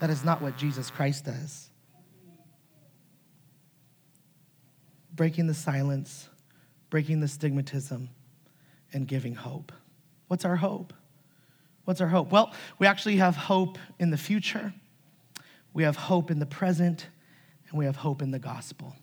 [0.00, 1.68] That is not what Jesus Christ does.
[5.14, 6.28] Breaking the silence,
[6.88, 8.08] breaking the stigmatism,
[8.92, 9.72] and giving hope.
[10.28, 10.94] What's our hope?
[11.86, 12.32] What's our hope?
[12.32, 14.74] Well, we actually have hope in the future,
[15.72, 17.06] we have hope in the present,
[17.68, 18.94] and we have hope in the gospel.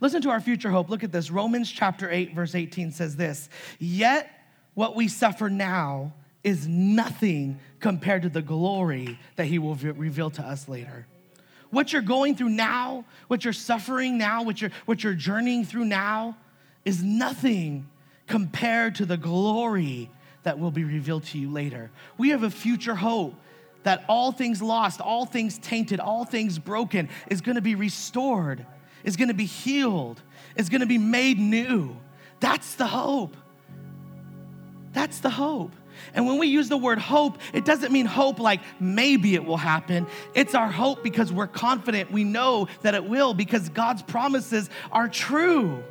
[0.00, 0.88] Listen to our future hope.
[0.88, 1.30] Look at this.
[1.30, 4.30] Romans chapter 8, verse 18 says this Yet
[4.72, 10.42] what we suffer now is nothing compared to the glory that he will reveal to
[10.42, 11.06] us later.
[11.68, 15.84] What you're going through now, what you're suffering now, what you're, what you're journeying through
[15.84, 16.36] now
[16.84, 17.88] is nothing
[18.26, 20.10] compared to the glory
[20.44, 21.90] that will be revealed to you later.
[22.16, 23.34] We have a future hope
[23.82, 28.64] that all things lost, all things tainted, all things broken is gonna be restored,
[29.02, 30.22] is gonna be healed,
[30.56, 31.96] is gonna be made new.
[32.40, 33.36] That's the hope.
[34.92, 35.72] That's the hope.
[36.12, 39.56] And when we use the word hope, it doesn't mean hope like maybe it will
[39.56, 40.06] happen.
[40.34, 45.08] It's our hope because we're confident, we know that it will because God's promises are
[45.08, 45.82] true.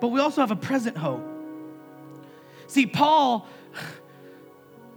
[0.00, 1.37] But we also have a present hope.
[2.68, 3.46] See, Paul,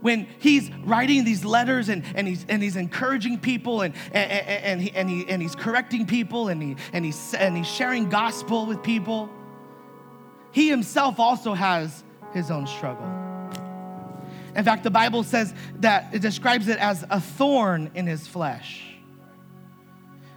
[0.02, 4.80] when he's writing these letters and, and, he's, and he's encouraging people and, and, and,
[4.80, 8.66] he, and, he, and he's correcting people and, he, and, he's, and he's sharing gospel
[8.66, 9.30] with people,
[10.52, 13.06] he himself also has his own struggle.
[14.54, 18.84] In fact, the Bible says that it describes it as a thorn in his flesh.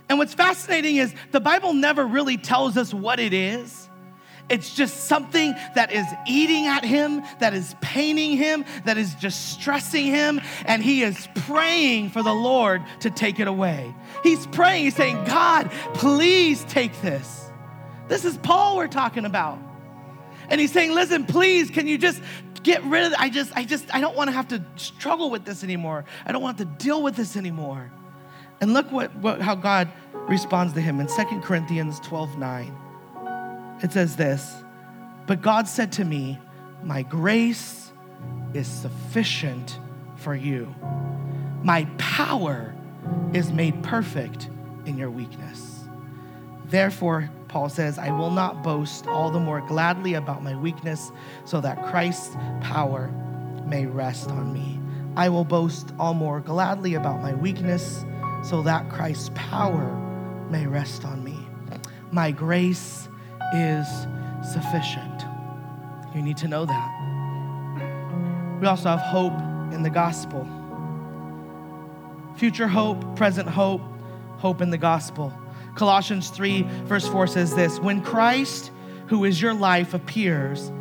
[0.08, 3.90] And what's fascinating is the Bible never really tells us what it is.
[4.48, 10.06] It's just something that is eating at him, that is paining him, that is distressing
[10.06, 13.94] him, and he is praying for the Lord to take it away.
[14.24, 17.50] He's praying, he's saying, God, please take this.
[18.08, 19.58] This is Paul we're talking about.
[20.50, 22.22] And he's saying, listen, please, can you just
[22.62, 23.20] get rid of it?
[23.20, 26.06] I just, I just, I don't want to have to struggle with this anymore.
[26.24, 27.92] I don't want to deal with this anymore.
[28.62, 32.85] And look what, what how God responds to him in 2 Corinthians 12 9
[33.86, 34.64] it says this
[35.28, 36.40] But God said to me,
[36.84, 37.92] My grace
[38.54, 39.80] is sufficient
[40.18, 40.74] for you.
[41.64, 42.74] My power
[43.34, 44.50] is made perfect
[44.86, 45.84] in your weakness.
[46.66, 51.12] Therefore, Paul says, I will not boast all the more gladly about my weakness,
[51.46, 53.12] so that Christ's power
[53.66, 54.80] may rest on me.
[55.16, 58.04] I will boast all more gladly about my weakness,
[58.44, 59.86] so that Christ's power
[60.50, 61.38] may rest on me.
[62.12, 63.08] My grace
[63.56, 63.88] is
[64.44, 65.24] sufficient.
[66.14, 68.58] You need to know that.
[68.62, 69.38] We also have hope
[69.74, 70.48] in the gospel.
[72.38, 73.82] Future hope, present hope,
[74.38, 75.34] hope in the gospel.
[75.76, 78.72] Colossians 3, verse 4 says this When Christ,
[79.08, 80.72] who is your life, appears,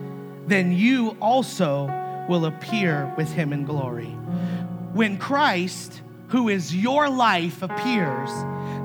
[0.46, 1.86] then you also
[2.28, 4.10] will appear with him in glory.
[4.92, 8.30] When Christ, who is your life, appears,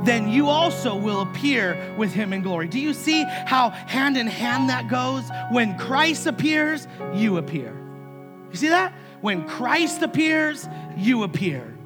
[0.03, 2.67] then you also will appear with him in glory.
[2.67, 5.29] Do you see how hand in hand that goes?
[5.51, 7.75] When Christ appears, you appear.
[8.51, 8.93] You see that?
[9.21, 11.77] When Christ appears, you appear.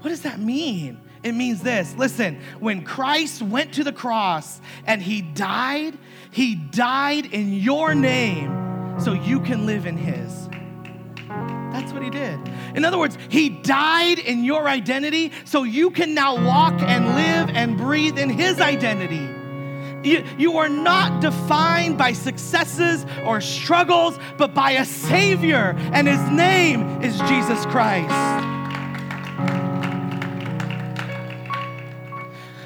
[0.00, 1.00] What does that mean?
[1.22, 5.98] It means this listen, when Christ went to the cross and he died,
[6.30, 10.48] he died in your name so you can live in his.
[11.72, 12.40] That's what he did.
[12.74, 17.50] In other words, he died in your identity so you can now walk and live
[17.54, 19.28] and breathe in his identity.
[20.02, 26.20] You, you are not defined by successes or struggles, but by a Savior, and His
[26.30, 28.44] name is Jesus Christ.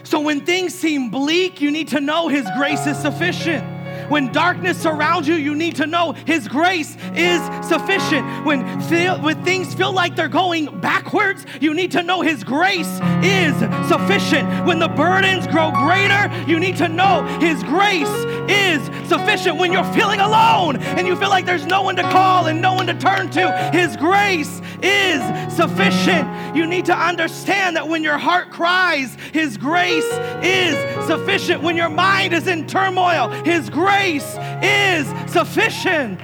[0.04, 3.71] So when things seem bleak, you need to know His grace is sufficient.
[4.12, 8.44] When darkness surrounds you, you need to know His grace is sufficient.
[8.44, 13.00] When, feel, when things feel like they're going backwards, you need to know His grace
[13.22, 13.56] is
[13.88, 14.66] sufficient.
[14.66, 18.06] When the burdens grow greater, you need to know His grace
[18.50, 19.56] is sufficient.
[19.56, 22.74] When you're feeling alone and you feel like there's no one to call and no
[22.74, 26.56] one to turn to, His grace is sufficient.
[26.56, 30.10] You need to understand that when your heart cries, His grace
[30.42, 31.62] is sufficient.
[31.62, 36.20] When your mind is in turmoil, His grace is sufficient.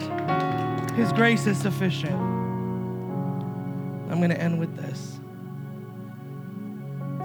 [0.92, 2.16] His grace is sufficient.
[4.11, 5.20] I'm going to end with this.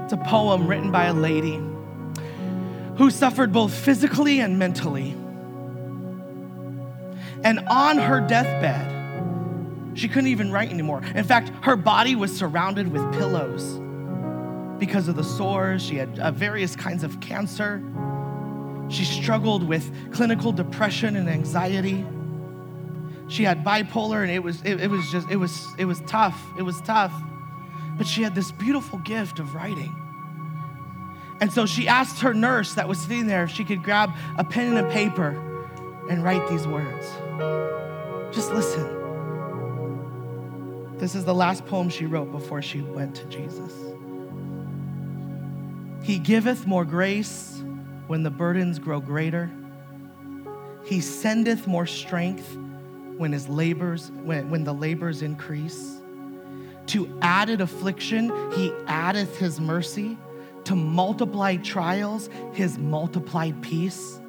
[0.04, 1.60] It's a poem written by a lady
[2.98, 5.16] who suffered both physically and mentally.
[7.44, 8.93] And on her deathbed,
[9.96, 11.02] she couldn't even write anymore.
[11.16, 13.80] In fact, her body was surrounded with pillows
[14.80, 15.84] because of the sores.
[15.84, 17.82] She had uh, various kinds of cancer.
[18.90, 22.06] She struggled with clinical depression and anxiety.
[23.28, 26.40] She had bipolar and it was it, it was just it was it was tough.
[26.58, 27.14] It was tough.
[27.98, 29.96] But she had this beautiful gift of writing.
[31.40, 34.44] And so she asked her nurse that was sitting there if she could grab a
[34.44, 35.30] pen and a paper
[36.10, 37.06] and write these words.
[38.36, 39.03] Just listen.
[40.98, 43.74] This is the last poem she wrote before she went to Jesus.
[46.04, 47.64] He giveth more grace
[48.08, 49.50] when the burdens grow greater.
[50.86, 52.58] He sendeth more strength
[53.18, 56.02] when his labors, when, when the labors increase.
[56.88, 60.18] To added affliction, he addeth his mercy.
[60.66, 64.20] To multiplied trials, his multiplied peace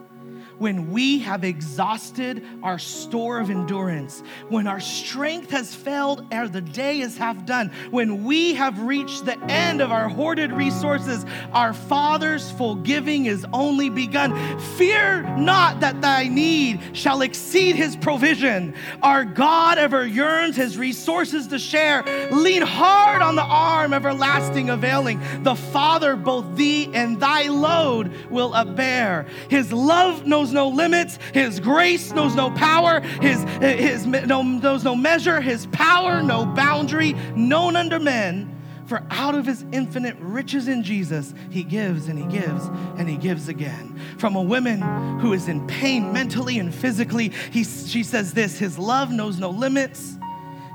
[0.64, 6.62] when we have exhausted our store of endurance, when our strength has failed ere the
[6.62, 11.74] day is half done, when we have reached the end of our hoarded resources, our
[11.74, 14.58] Father's full giving is only begun.
[14.78, 18.74] Fear not that thy need shall exceed his provision.
[19.02, 22.04] Our God ever yearns his resources to share.
[22.30, 25.20] Lean hard on the arm everlasting availing.
[25.42, 29.28] The Father both thee and thy load will upbear.
[29.50, 31.18] His love knows no limits.
[31.32, 33.00] His grace knows no power.
[33.00, 35.40] His, his no, knows no measure.
[35.40, 38.50] His power no boundary known under men.
[38.86, 42.66] For out of his infinite riches in Jesus, he gives and he gives
[42.98, 43.98] and he gives again.
[44.18, 44.82] From a woman
[45.20, 49.50] who is in pain mentally and physically, he, she says this His love knows no
[49.50, 50.18] limits,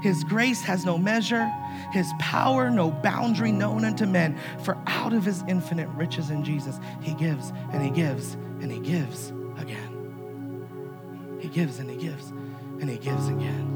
[0.02, 1.46] his grace has no measure,
[1.92, 4.40] his power no boundary known unto men.
[4.64, 8.80] For out of his infinite riches in Jesus, he gives and he gives and he
[8.80, 9.34] gives.
[11.40, 13.76] He gives and he gives and he gives again.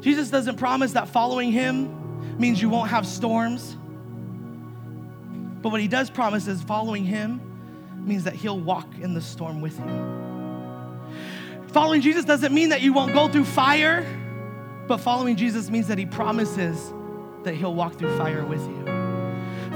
[0.00, 3.76] Jesus doesn't promise that following him means you won't have storms.
[5.62, 7.40] But what he does promise is following him
[8.06, 10.16] means that he'll walk in the storm with you.
[11.72, 14.06] Following Jesus doesn't mean that you won't go through fire,
[14.86, 16.92] but following Jesus means that he promises
[17.42, 18.95] that he'll walk through fire with you.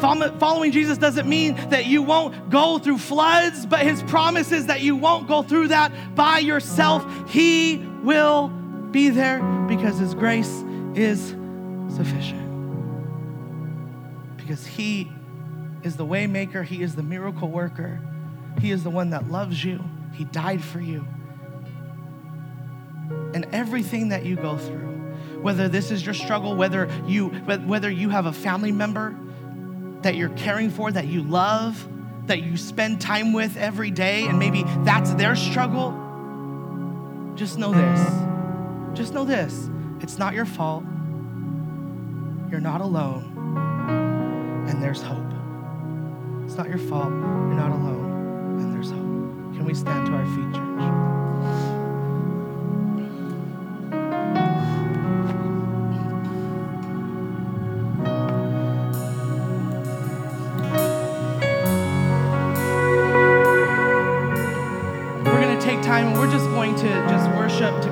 [0.00, 4.80] Following Jesus doesn't mean that you won't go through floods, but his promise is that
[4.80, 7.30] you won't go through that by yourself.
[7.30, 11.34] He will be there because his grace is
[11.94, 12.40] sufficient.
[14.36, 15.10] Because he
[15.82, 18.00] is the waymaker, he is the miracle worker.
[18.60, 19.84] He is the one that loves you.
[20.14, 21.06] He died for you.
[23.34, 24.88] And everything that you go through,
[25.40, 29.16] whether this is your struggle, whether you whether you have a family member
[30.02, 31.86] that you're caring for, that you love,
[32.26, 35.90] that you spend time with every day, and maybe that's their struggle,
[37.34, 38.96] just know this.
[38.96, 39.70] Just know this
[40.00, 40.84] it's not your fault.
[42.50, 45.32] You're not alone, and there's hope.
[46.44, 47.10] It's not your fault.
[47.10, 49.54] You're not alone, and there's hope.
[49.54, 51.19] Can we stand to our feet, church?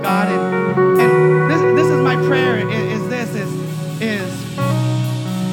[0.09, 0.29] God.
[0.29, 4.49] And, and this, this is my prayer is, is this, is, is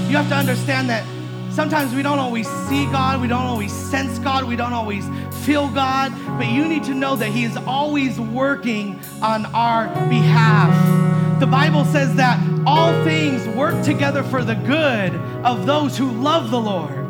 [0.09, 1.05] you have to understand that
[1.49, 5.05] sometimes we don't always see God, we don't always sense God, we don't always
[5.45, 11.39] feel God, but you need to know that He is always working on our behalf.
[11.39, 15.13] The Bible says that all things work together for the good
[15.43, 17.05] of those who love the Lord.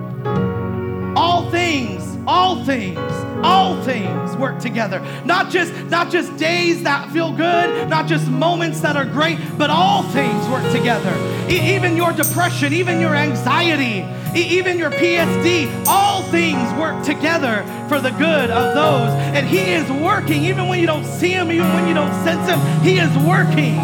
[1.16, 2.98] All things, all things
[3.46, 5.00] all things work together.
[5.24, 9.70] Not just not just days that feel good not just moments that are great but
[9.70, 11.14] all things work together.
[11.50, 13.98] E- even your depression even your anxiety
[14.40, 19.10] e- even your ptsd all things work together for the good of those.
[19.36, 20.44] And he is working.
[20.46, 23.78] Even when you don't see him even when you don't sense him he is working.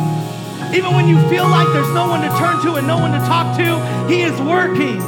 [0.74, 3.20] Even when you feel like there's no one to turn to and no one to
[3.28, 3.70] talk to
[4.12, 5.00] he is working.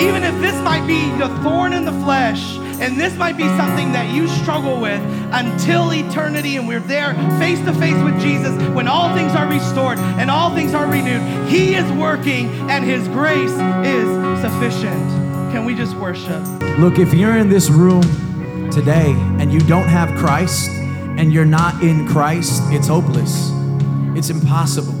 [0.00, 3.92] Even if this might be the thorn in the flesh and this might be something
[3.92, 5.00] that you struggle with
[5.32, 9.98] until eternity, and we're there face to face with Jesus when all things are restored
[9.98, 11.48] and all things are renewed.
[11.48, 15.28] He is working, and His grace is sufficient.
[15.52, 16.42] Can we just worship?
[16.78, 18.02] Look, if you're in this room
[18.70, 19.10] today
[19.40, 23.50] and you don't have Christ and you're not in Christ, it's hopeless.
[24.14, 24.97] It's impossible.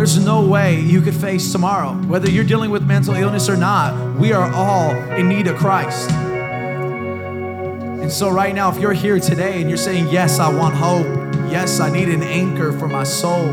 [0.00, 1.92] There's no way you could face tomorrow.
[1.92, 6.10] Whether you're dealing with mental illness or not, we are all in need of Christ.
[8.00, 11.04] And so, right now, if you're here today and you're saying, Yes, I want hope.
[11.52, 13.52] Yes, I need an anchor for my soul.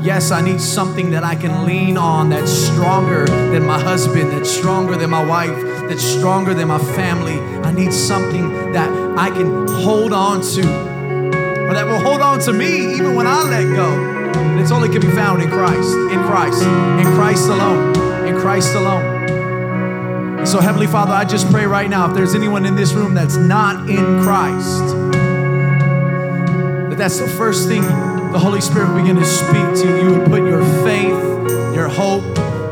[0.00, 4.48] Yes, I need something that I can lean on that's stronger than my husband, that's
[4.48, 7.40] stronger than my wife, that's stronger than my family.
[7.64, 8.88] I need something that
[9.18, 13.42] I can hold on to, or that will hold on to me even when I
[13.42, 14.19] let go.
[14.36, 18.74] And it's only can be found in Christ, in Christ, in Christ alone, in Christ
[18.74, 19.20] alone.
[20.38, 23.14] And so, Heavenly Father, I just pray right now if there's anyone in this room
[23.14, 24.96] that's not in Christ,
[26.88, 30.18] that that's the first thing the Holy Spirit begin to speak to you.
[30.18, 32.24] Would put your faith, your hope,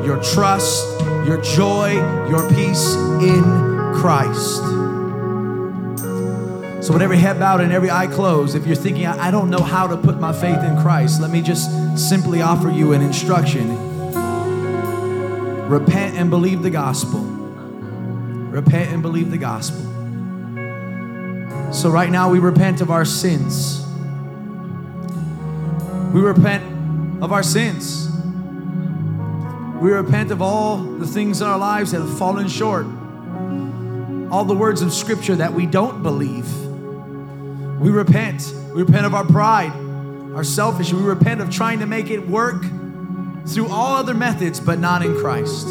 [0.05, 1.95] your trust, your joy,
[2.29, 3.43] your peace in
[3.95, 4.78] Christ.
[6.89, 9.61] So, with every head bowed and every eye closed, if you're thinking, I don't know
[9.61, 11.69] how to put my faith in Christ, let me just
[11.99, 13.77] simply offer you an instruction.
[15.69, 17.21] Repent and believe the gospel.
[17.21, 19.83] Repent and believe the gospel.
[21.75, 23.87] So, right now, we repent of our sins.
[26.15, 28.11] We repent of our sins.
[29.79, 32.87] We repent of all the things in our lives that have fallen short,
[34.33, 36.47] all the words of Scripture that we don't believe.
[37.79, 38.53] We repent.
[38.75, 39.73] We repent of our pride,
[40.35, 41.01] our selfishness.
[41.01, 42.65] We repent of trying to make it work
[43.47, 45.67] through all other methods, but not in Christ.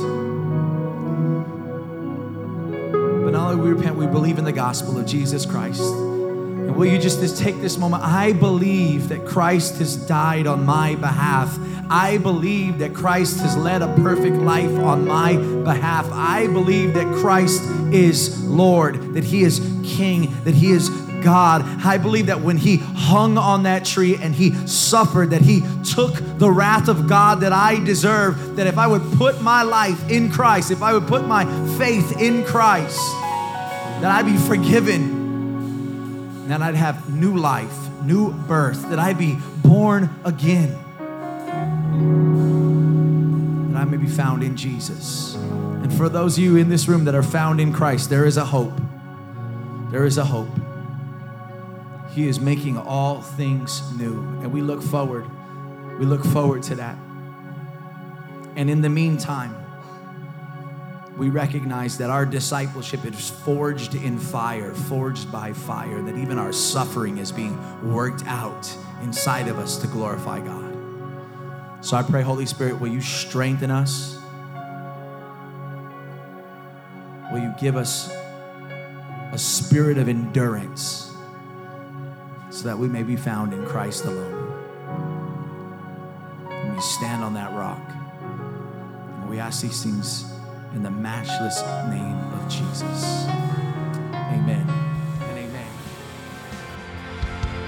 [3.23, 5.81] But not only we repent, we believe in the gospel of Jesus Christ.
[5.81, 8.03] And will you just, just take this moment?
[8.03, 11.57] I believe that Christ has died on my behalf.
[11.89, 16.07] I believe that Christ has led a perfect life on my behalf.
[16.11, 20.89] I believe that Christ is Lord, that He is King, that He is
[21.27, 21.65] God.
[21.83, 26.13] I believe that when he hung on that tree and he suffered, that he took
[26.37, 30.31] the wrath of God that I deserve, that if I would put my life in
[30.31, 31.43] Christ, if I would put my
[31.77, 32.97] faith in Christ,
[33.99, 40.09] that I'd be forgiven, that I'd have new life, new birth, that I'd be born
[40.23, 40.71] again,
[43.73, 45.35] that I may be found in Jesus.
[45.35, 48.37] And for those of you in this room that are found in Christ, there is
[48.37, 48.79] a hope.
[49.91, 50.47] There is a hope.
[52.17, 54.21] He is making all things new.
[54.41, 55.29] And we look forward.
[55.99, 56.97] We look forward to that.
[58.55, 59.55] And in the meantime,
[61.15, 66.51] we recognize that our discipleship is forged in fire, forged by fire, that even our
[66.51, 67.55] suffering is being
[67.93, 71.85] worked out inside of us to glorify God.
[71.85, 74.19] So I pray, Holy Spirit, will you strengthen us?
[77.31, 78.11] Will you give us
[79.31, 81.06] a spirit of endurance?
[82.57, 84.51] So that we may be found in Christ alone.
[86.49, 87.79] And we stand on that rock.
[88.19, 90.33] And we ask these things
[90.73, 93.27] in the matchless name of Jesus.
[94.11, 94.67] Amen
[95.21, 95.71] and amen.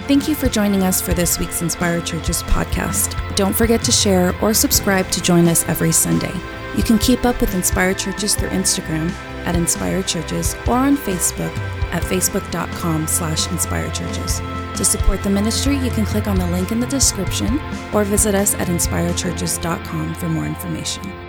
[0.07, 3.15] Thank you for joining us for this week's Inspire Churches podcast.
[3.35, 6.33] Don't forget to share or subscribe to join us every Sunday.
[6.75, 9.11] You can keep up with Inspire Churches through Instagram
[9.45, 11.55] at Inspire Churches or on Facebook
[11.91, 14.39] at facebook.com slash inspire churches.
[14.75, 17.59] To support the ministry, you can click on the link in the description
[17.93, 21.28] or visit us at inspirechurches.com for more information.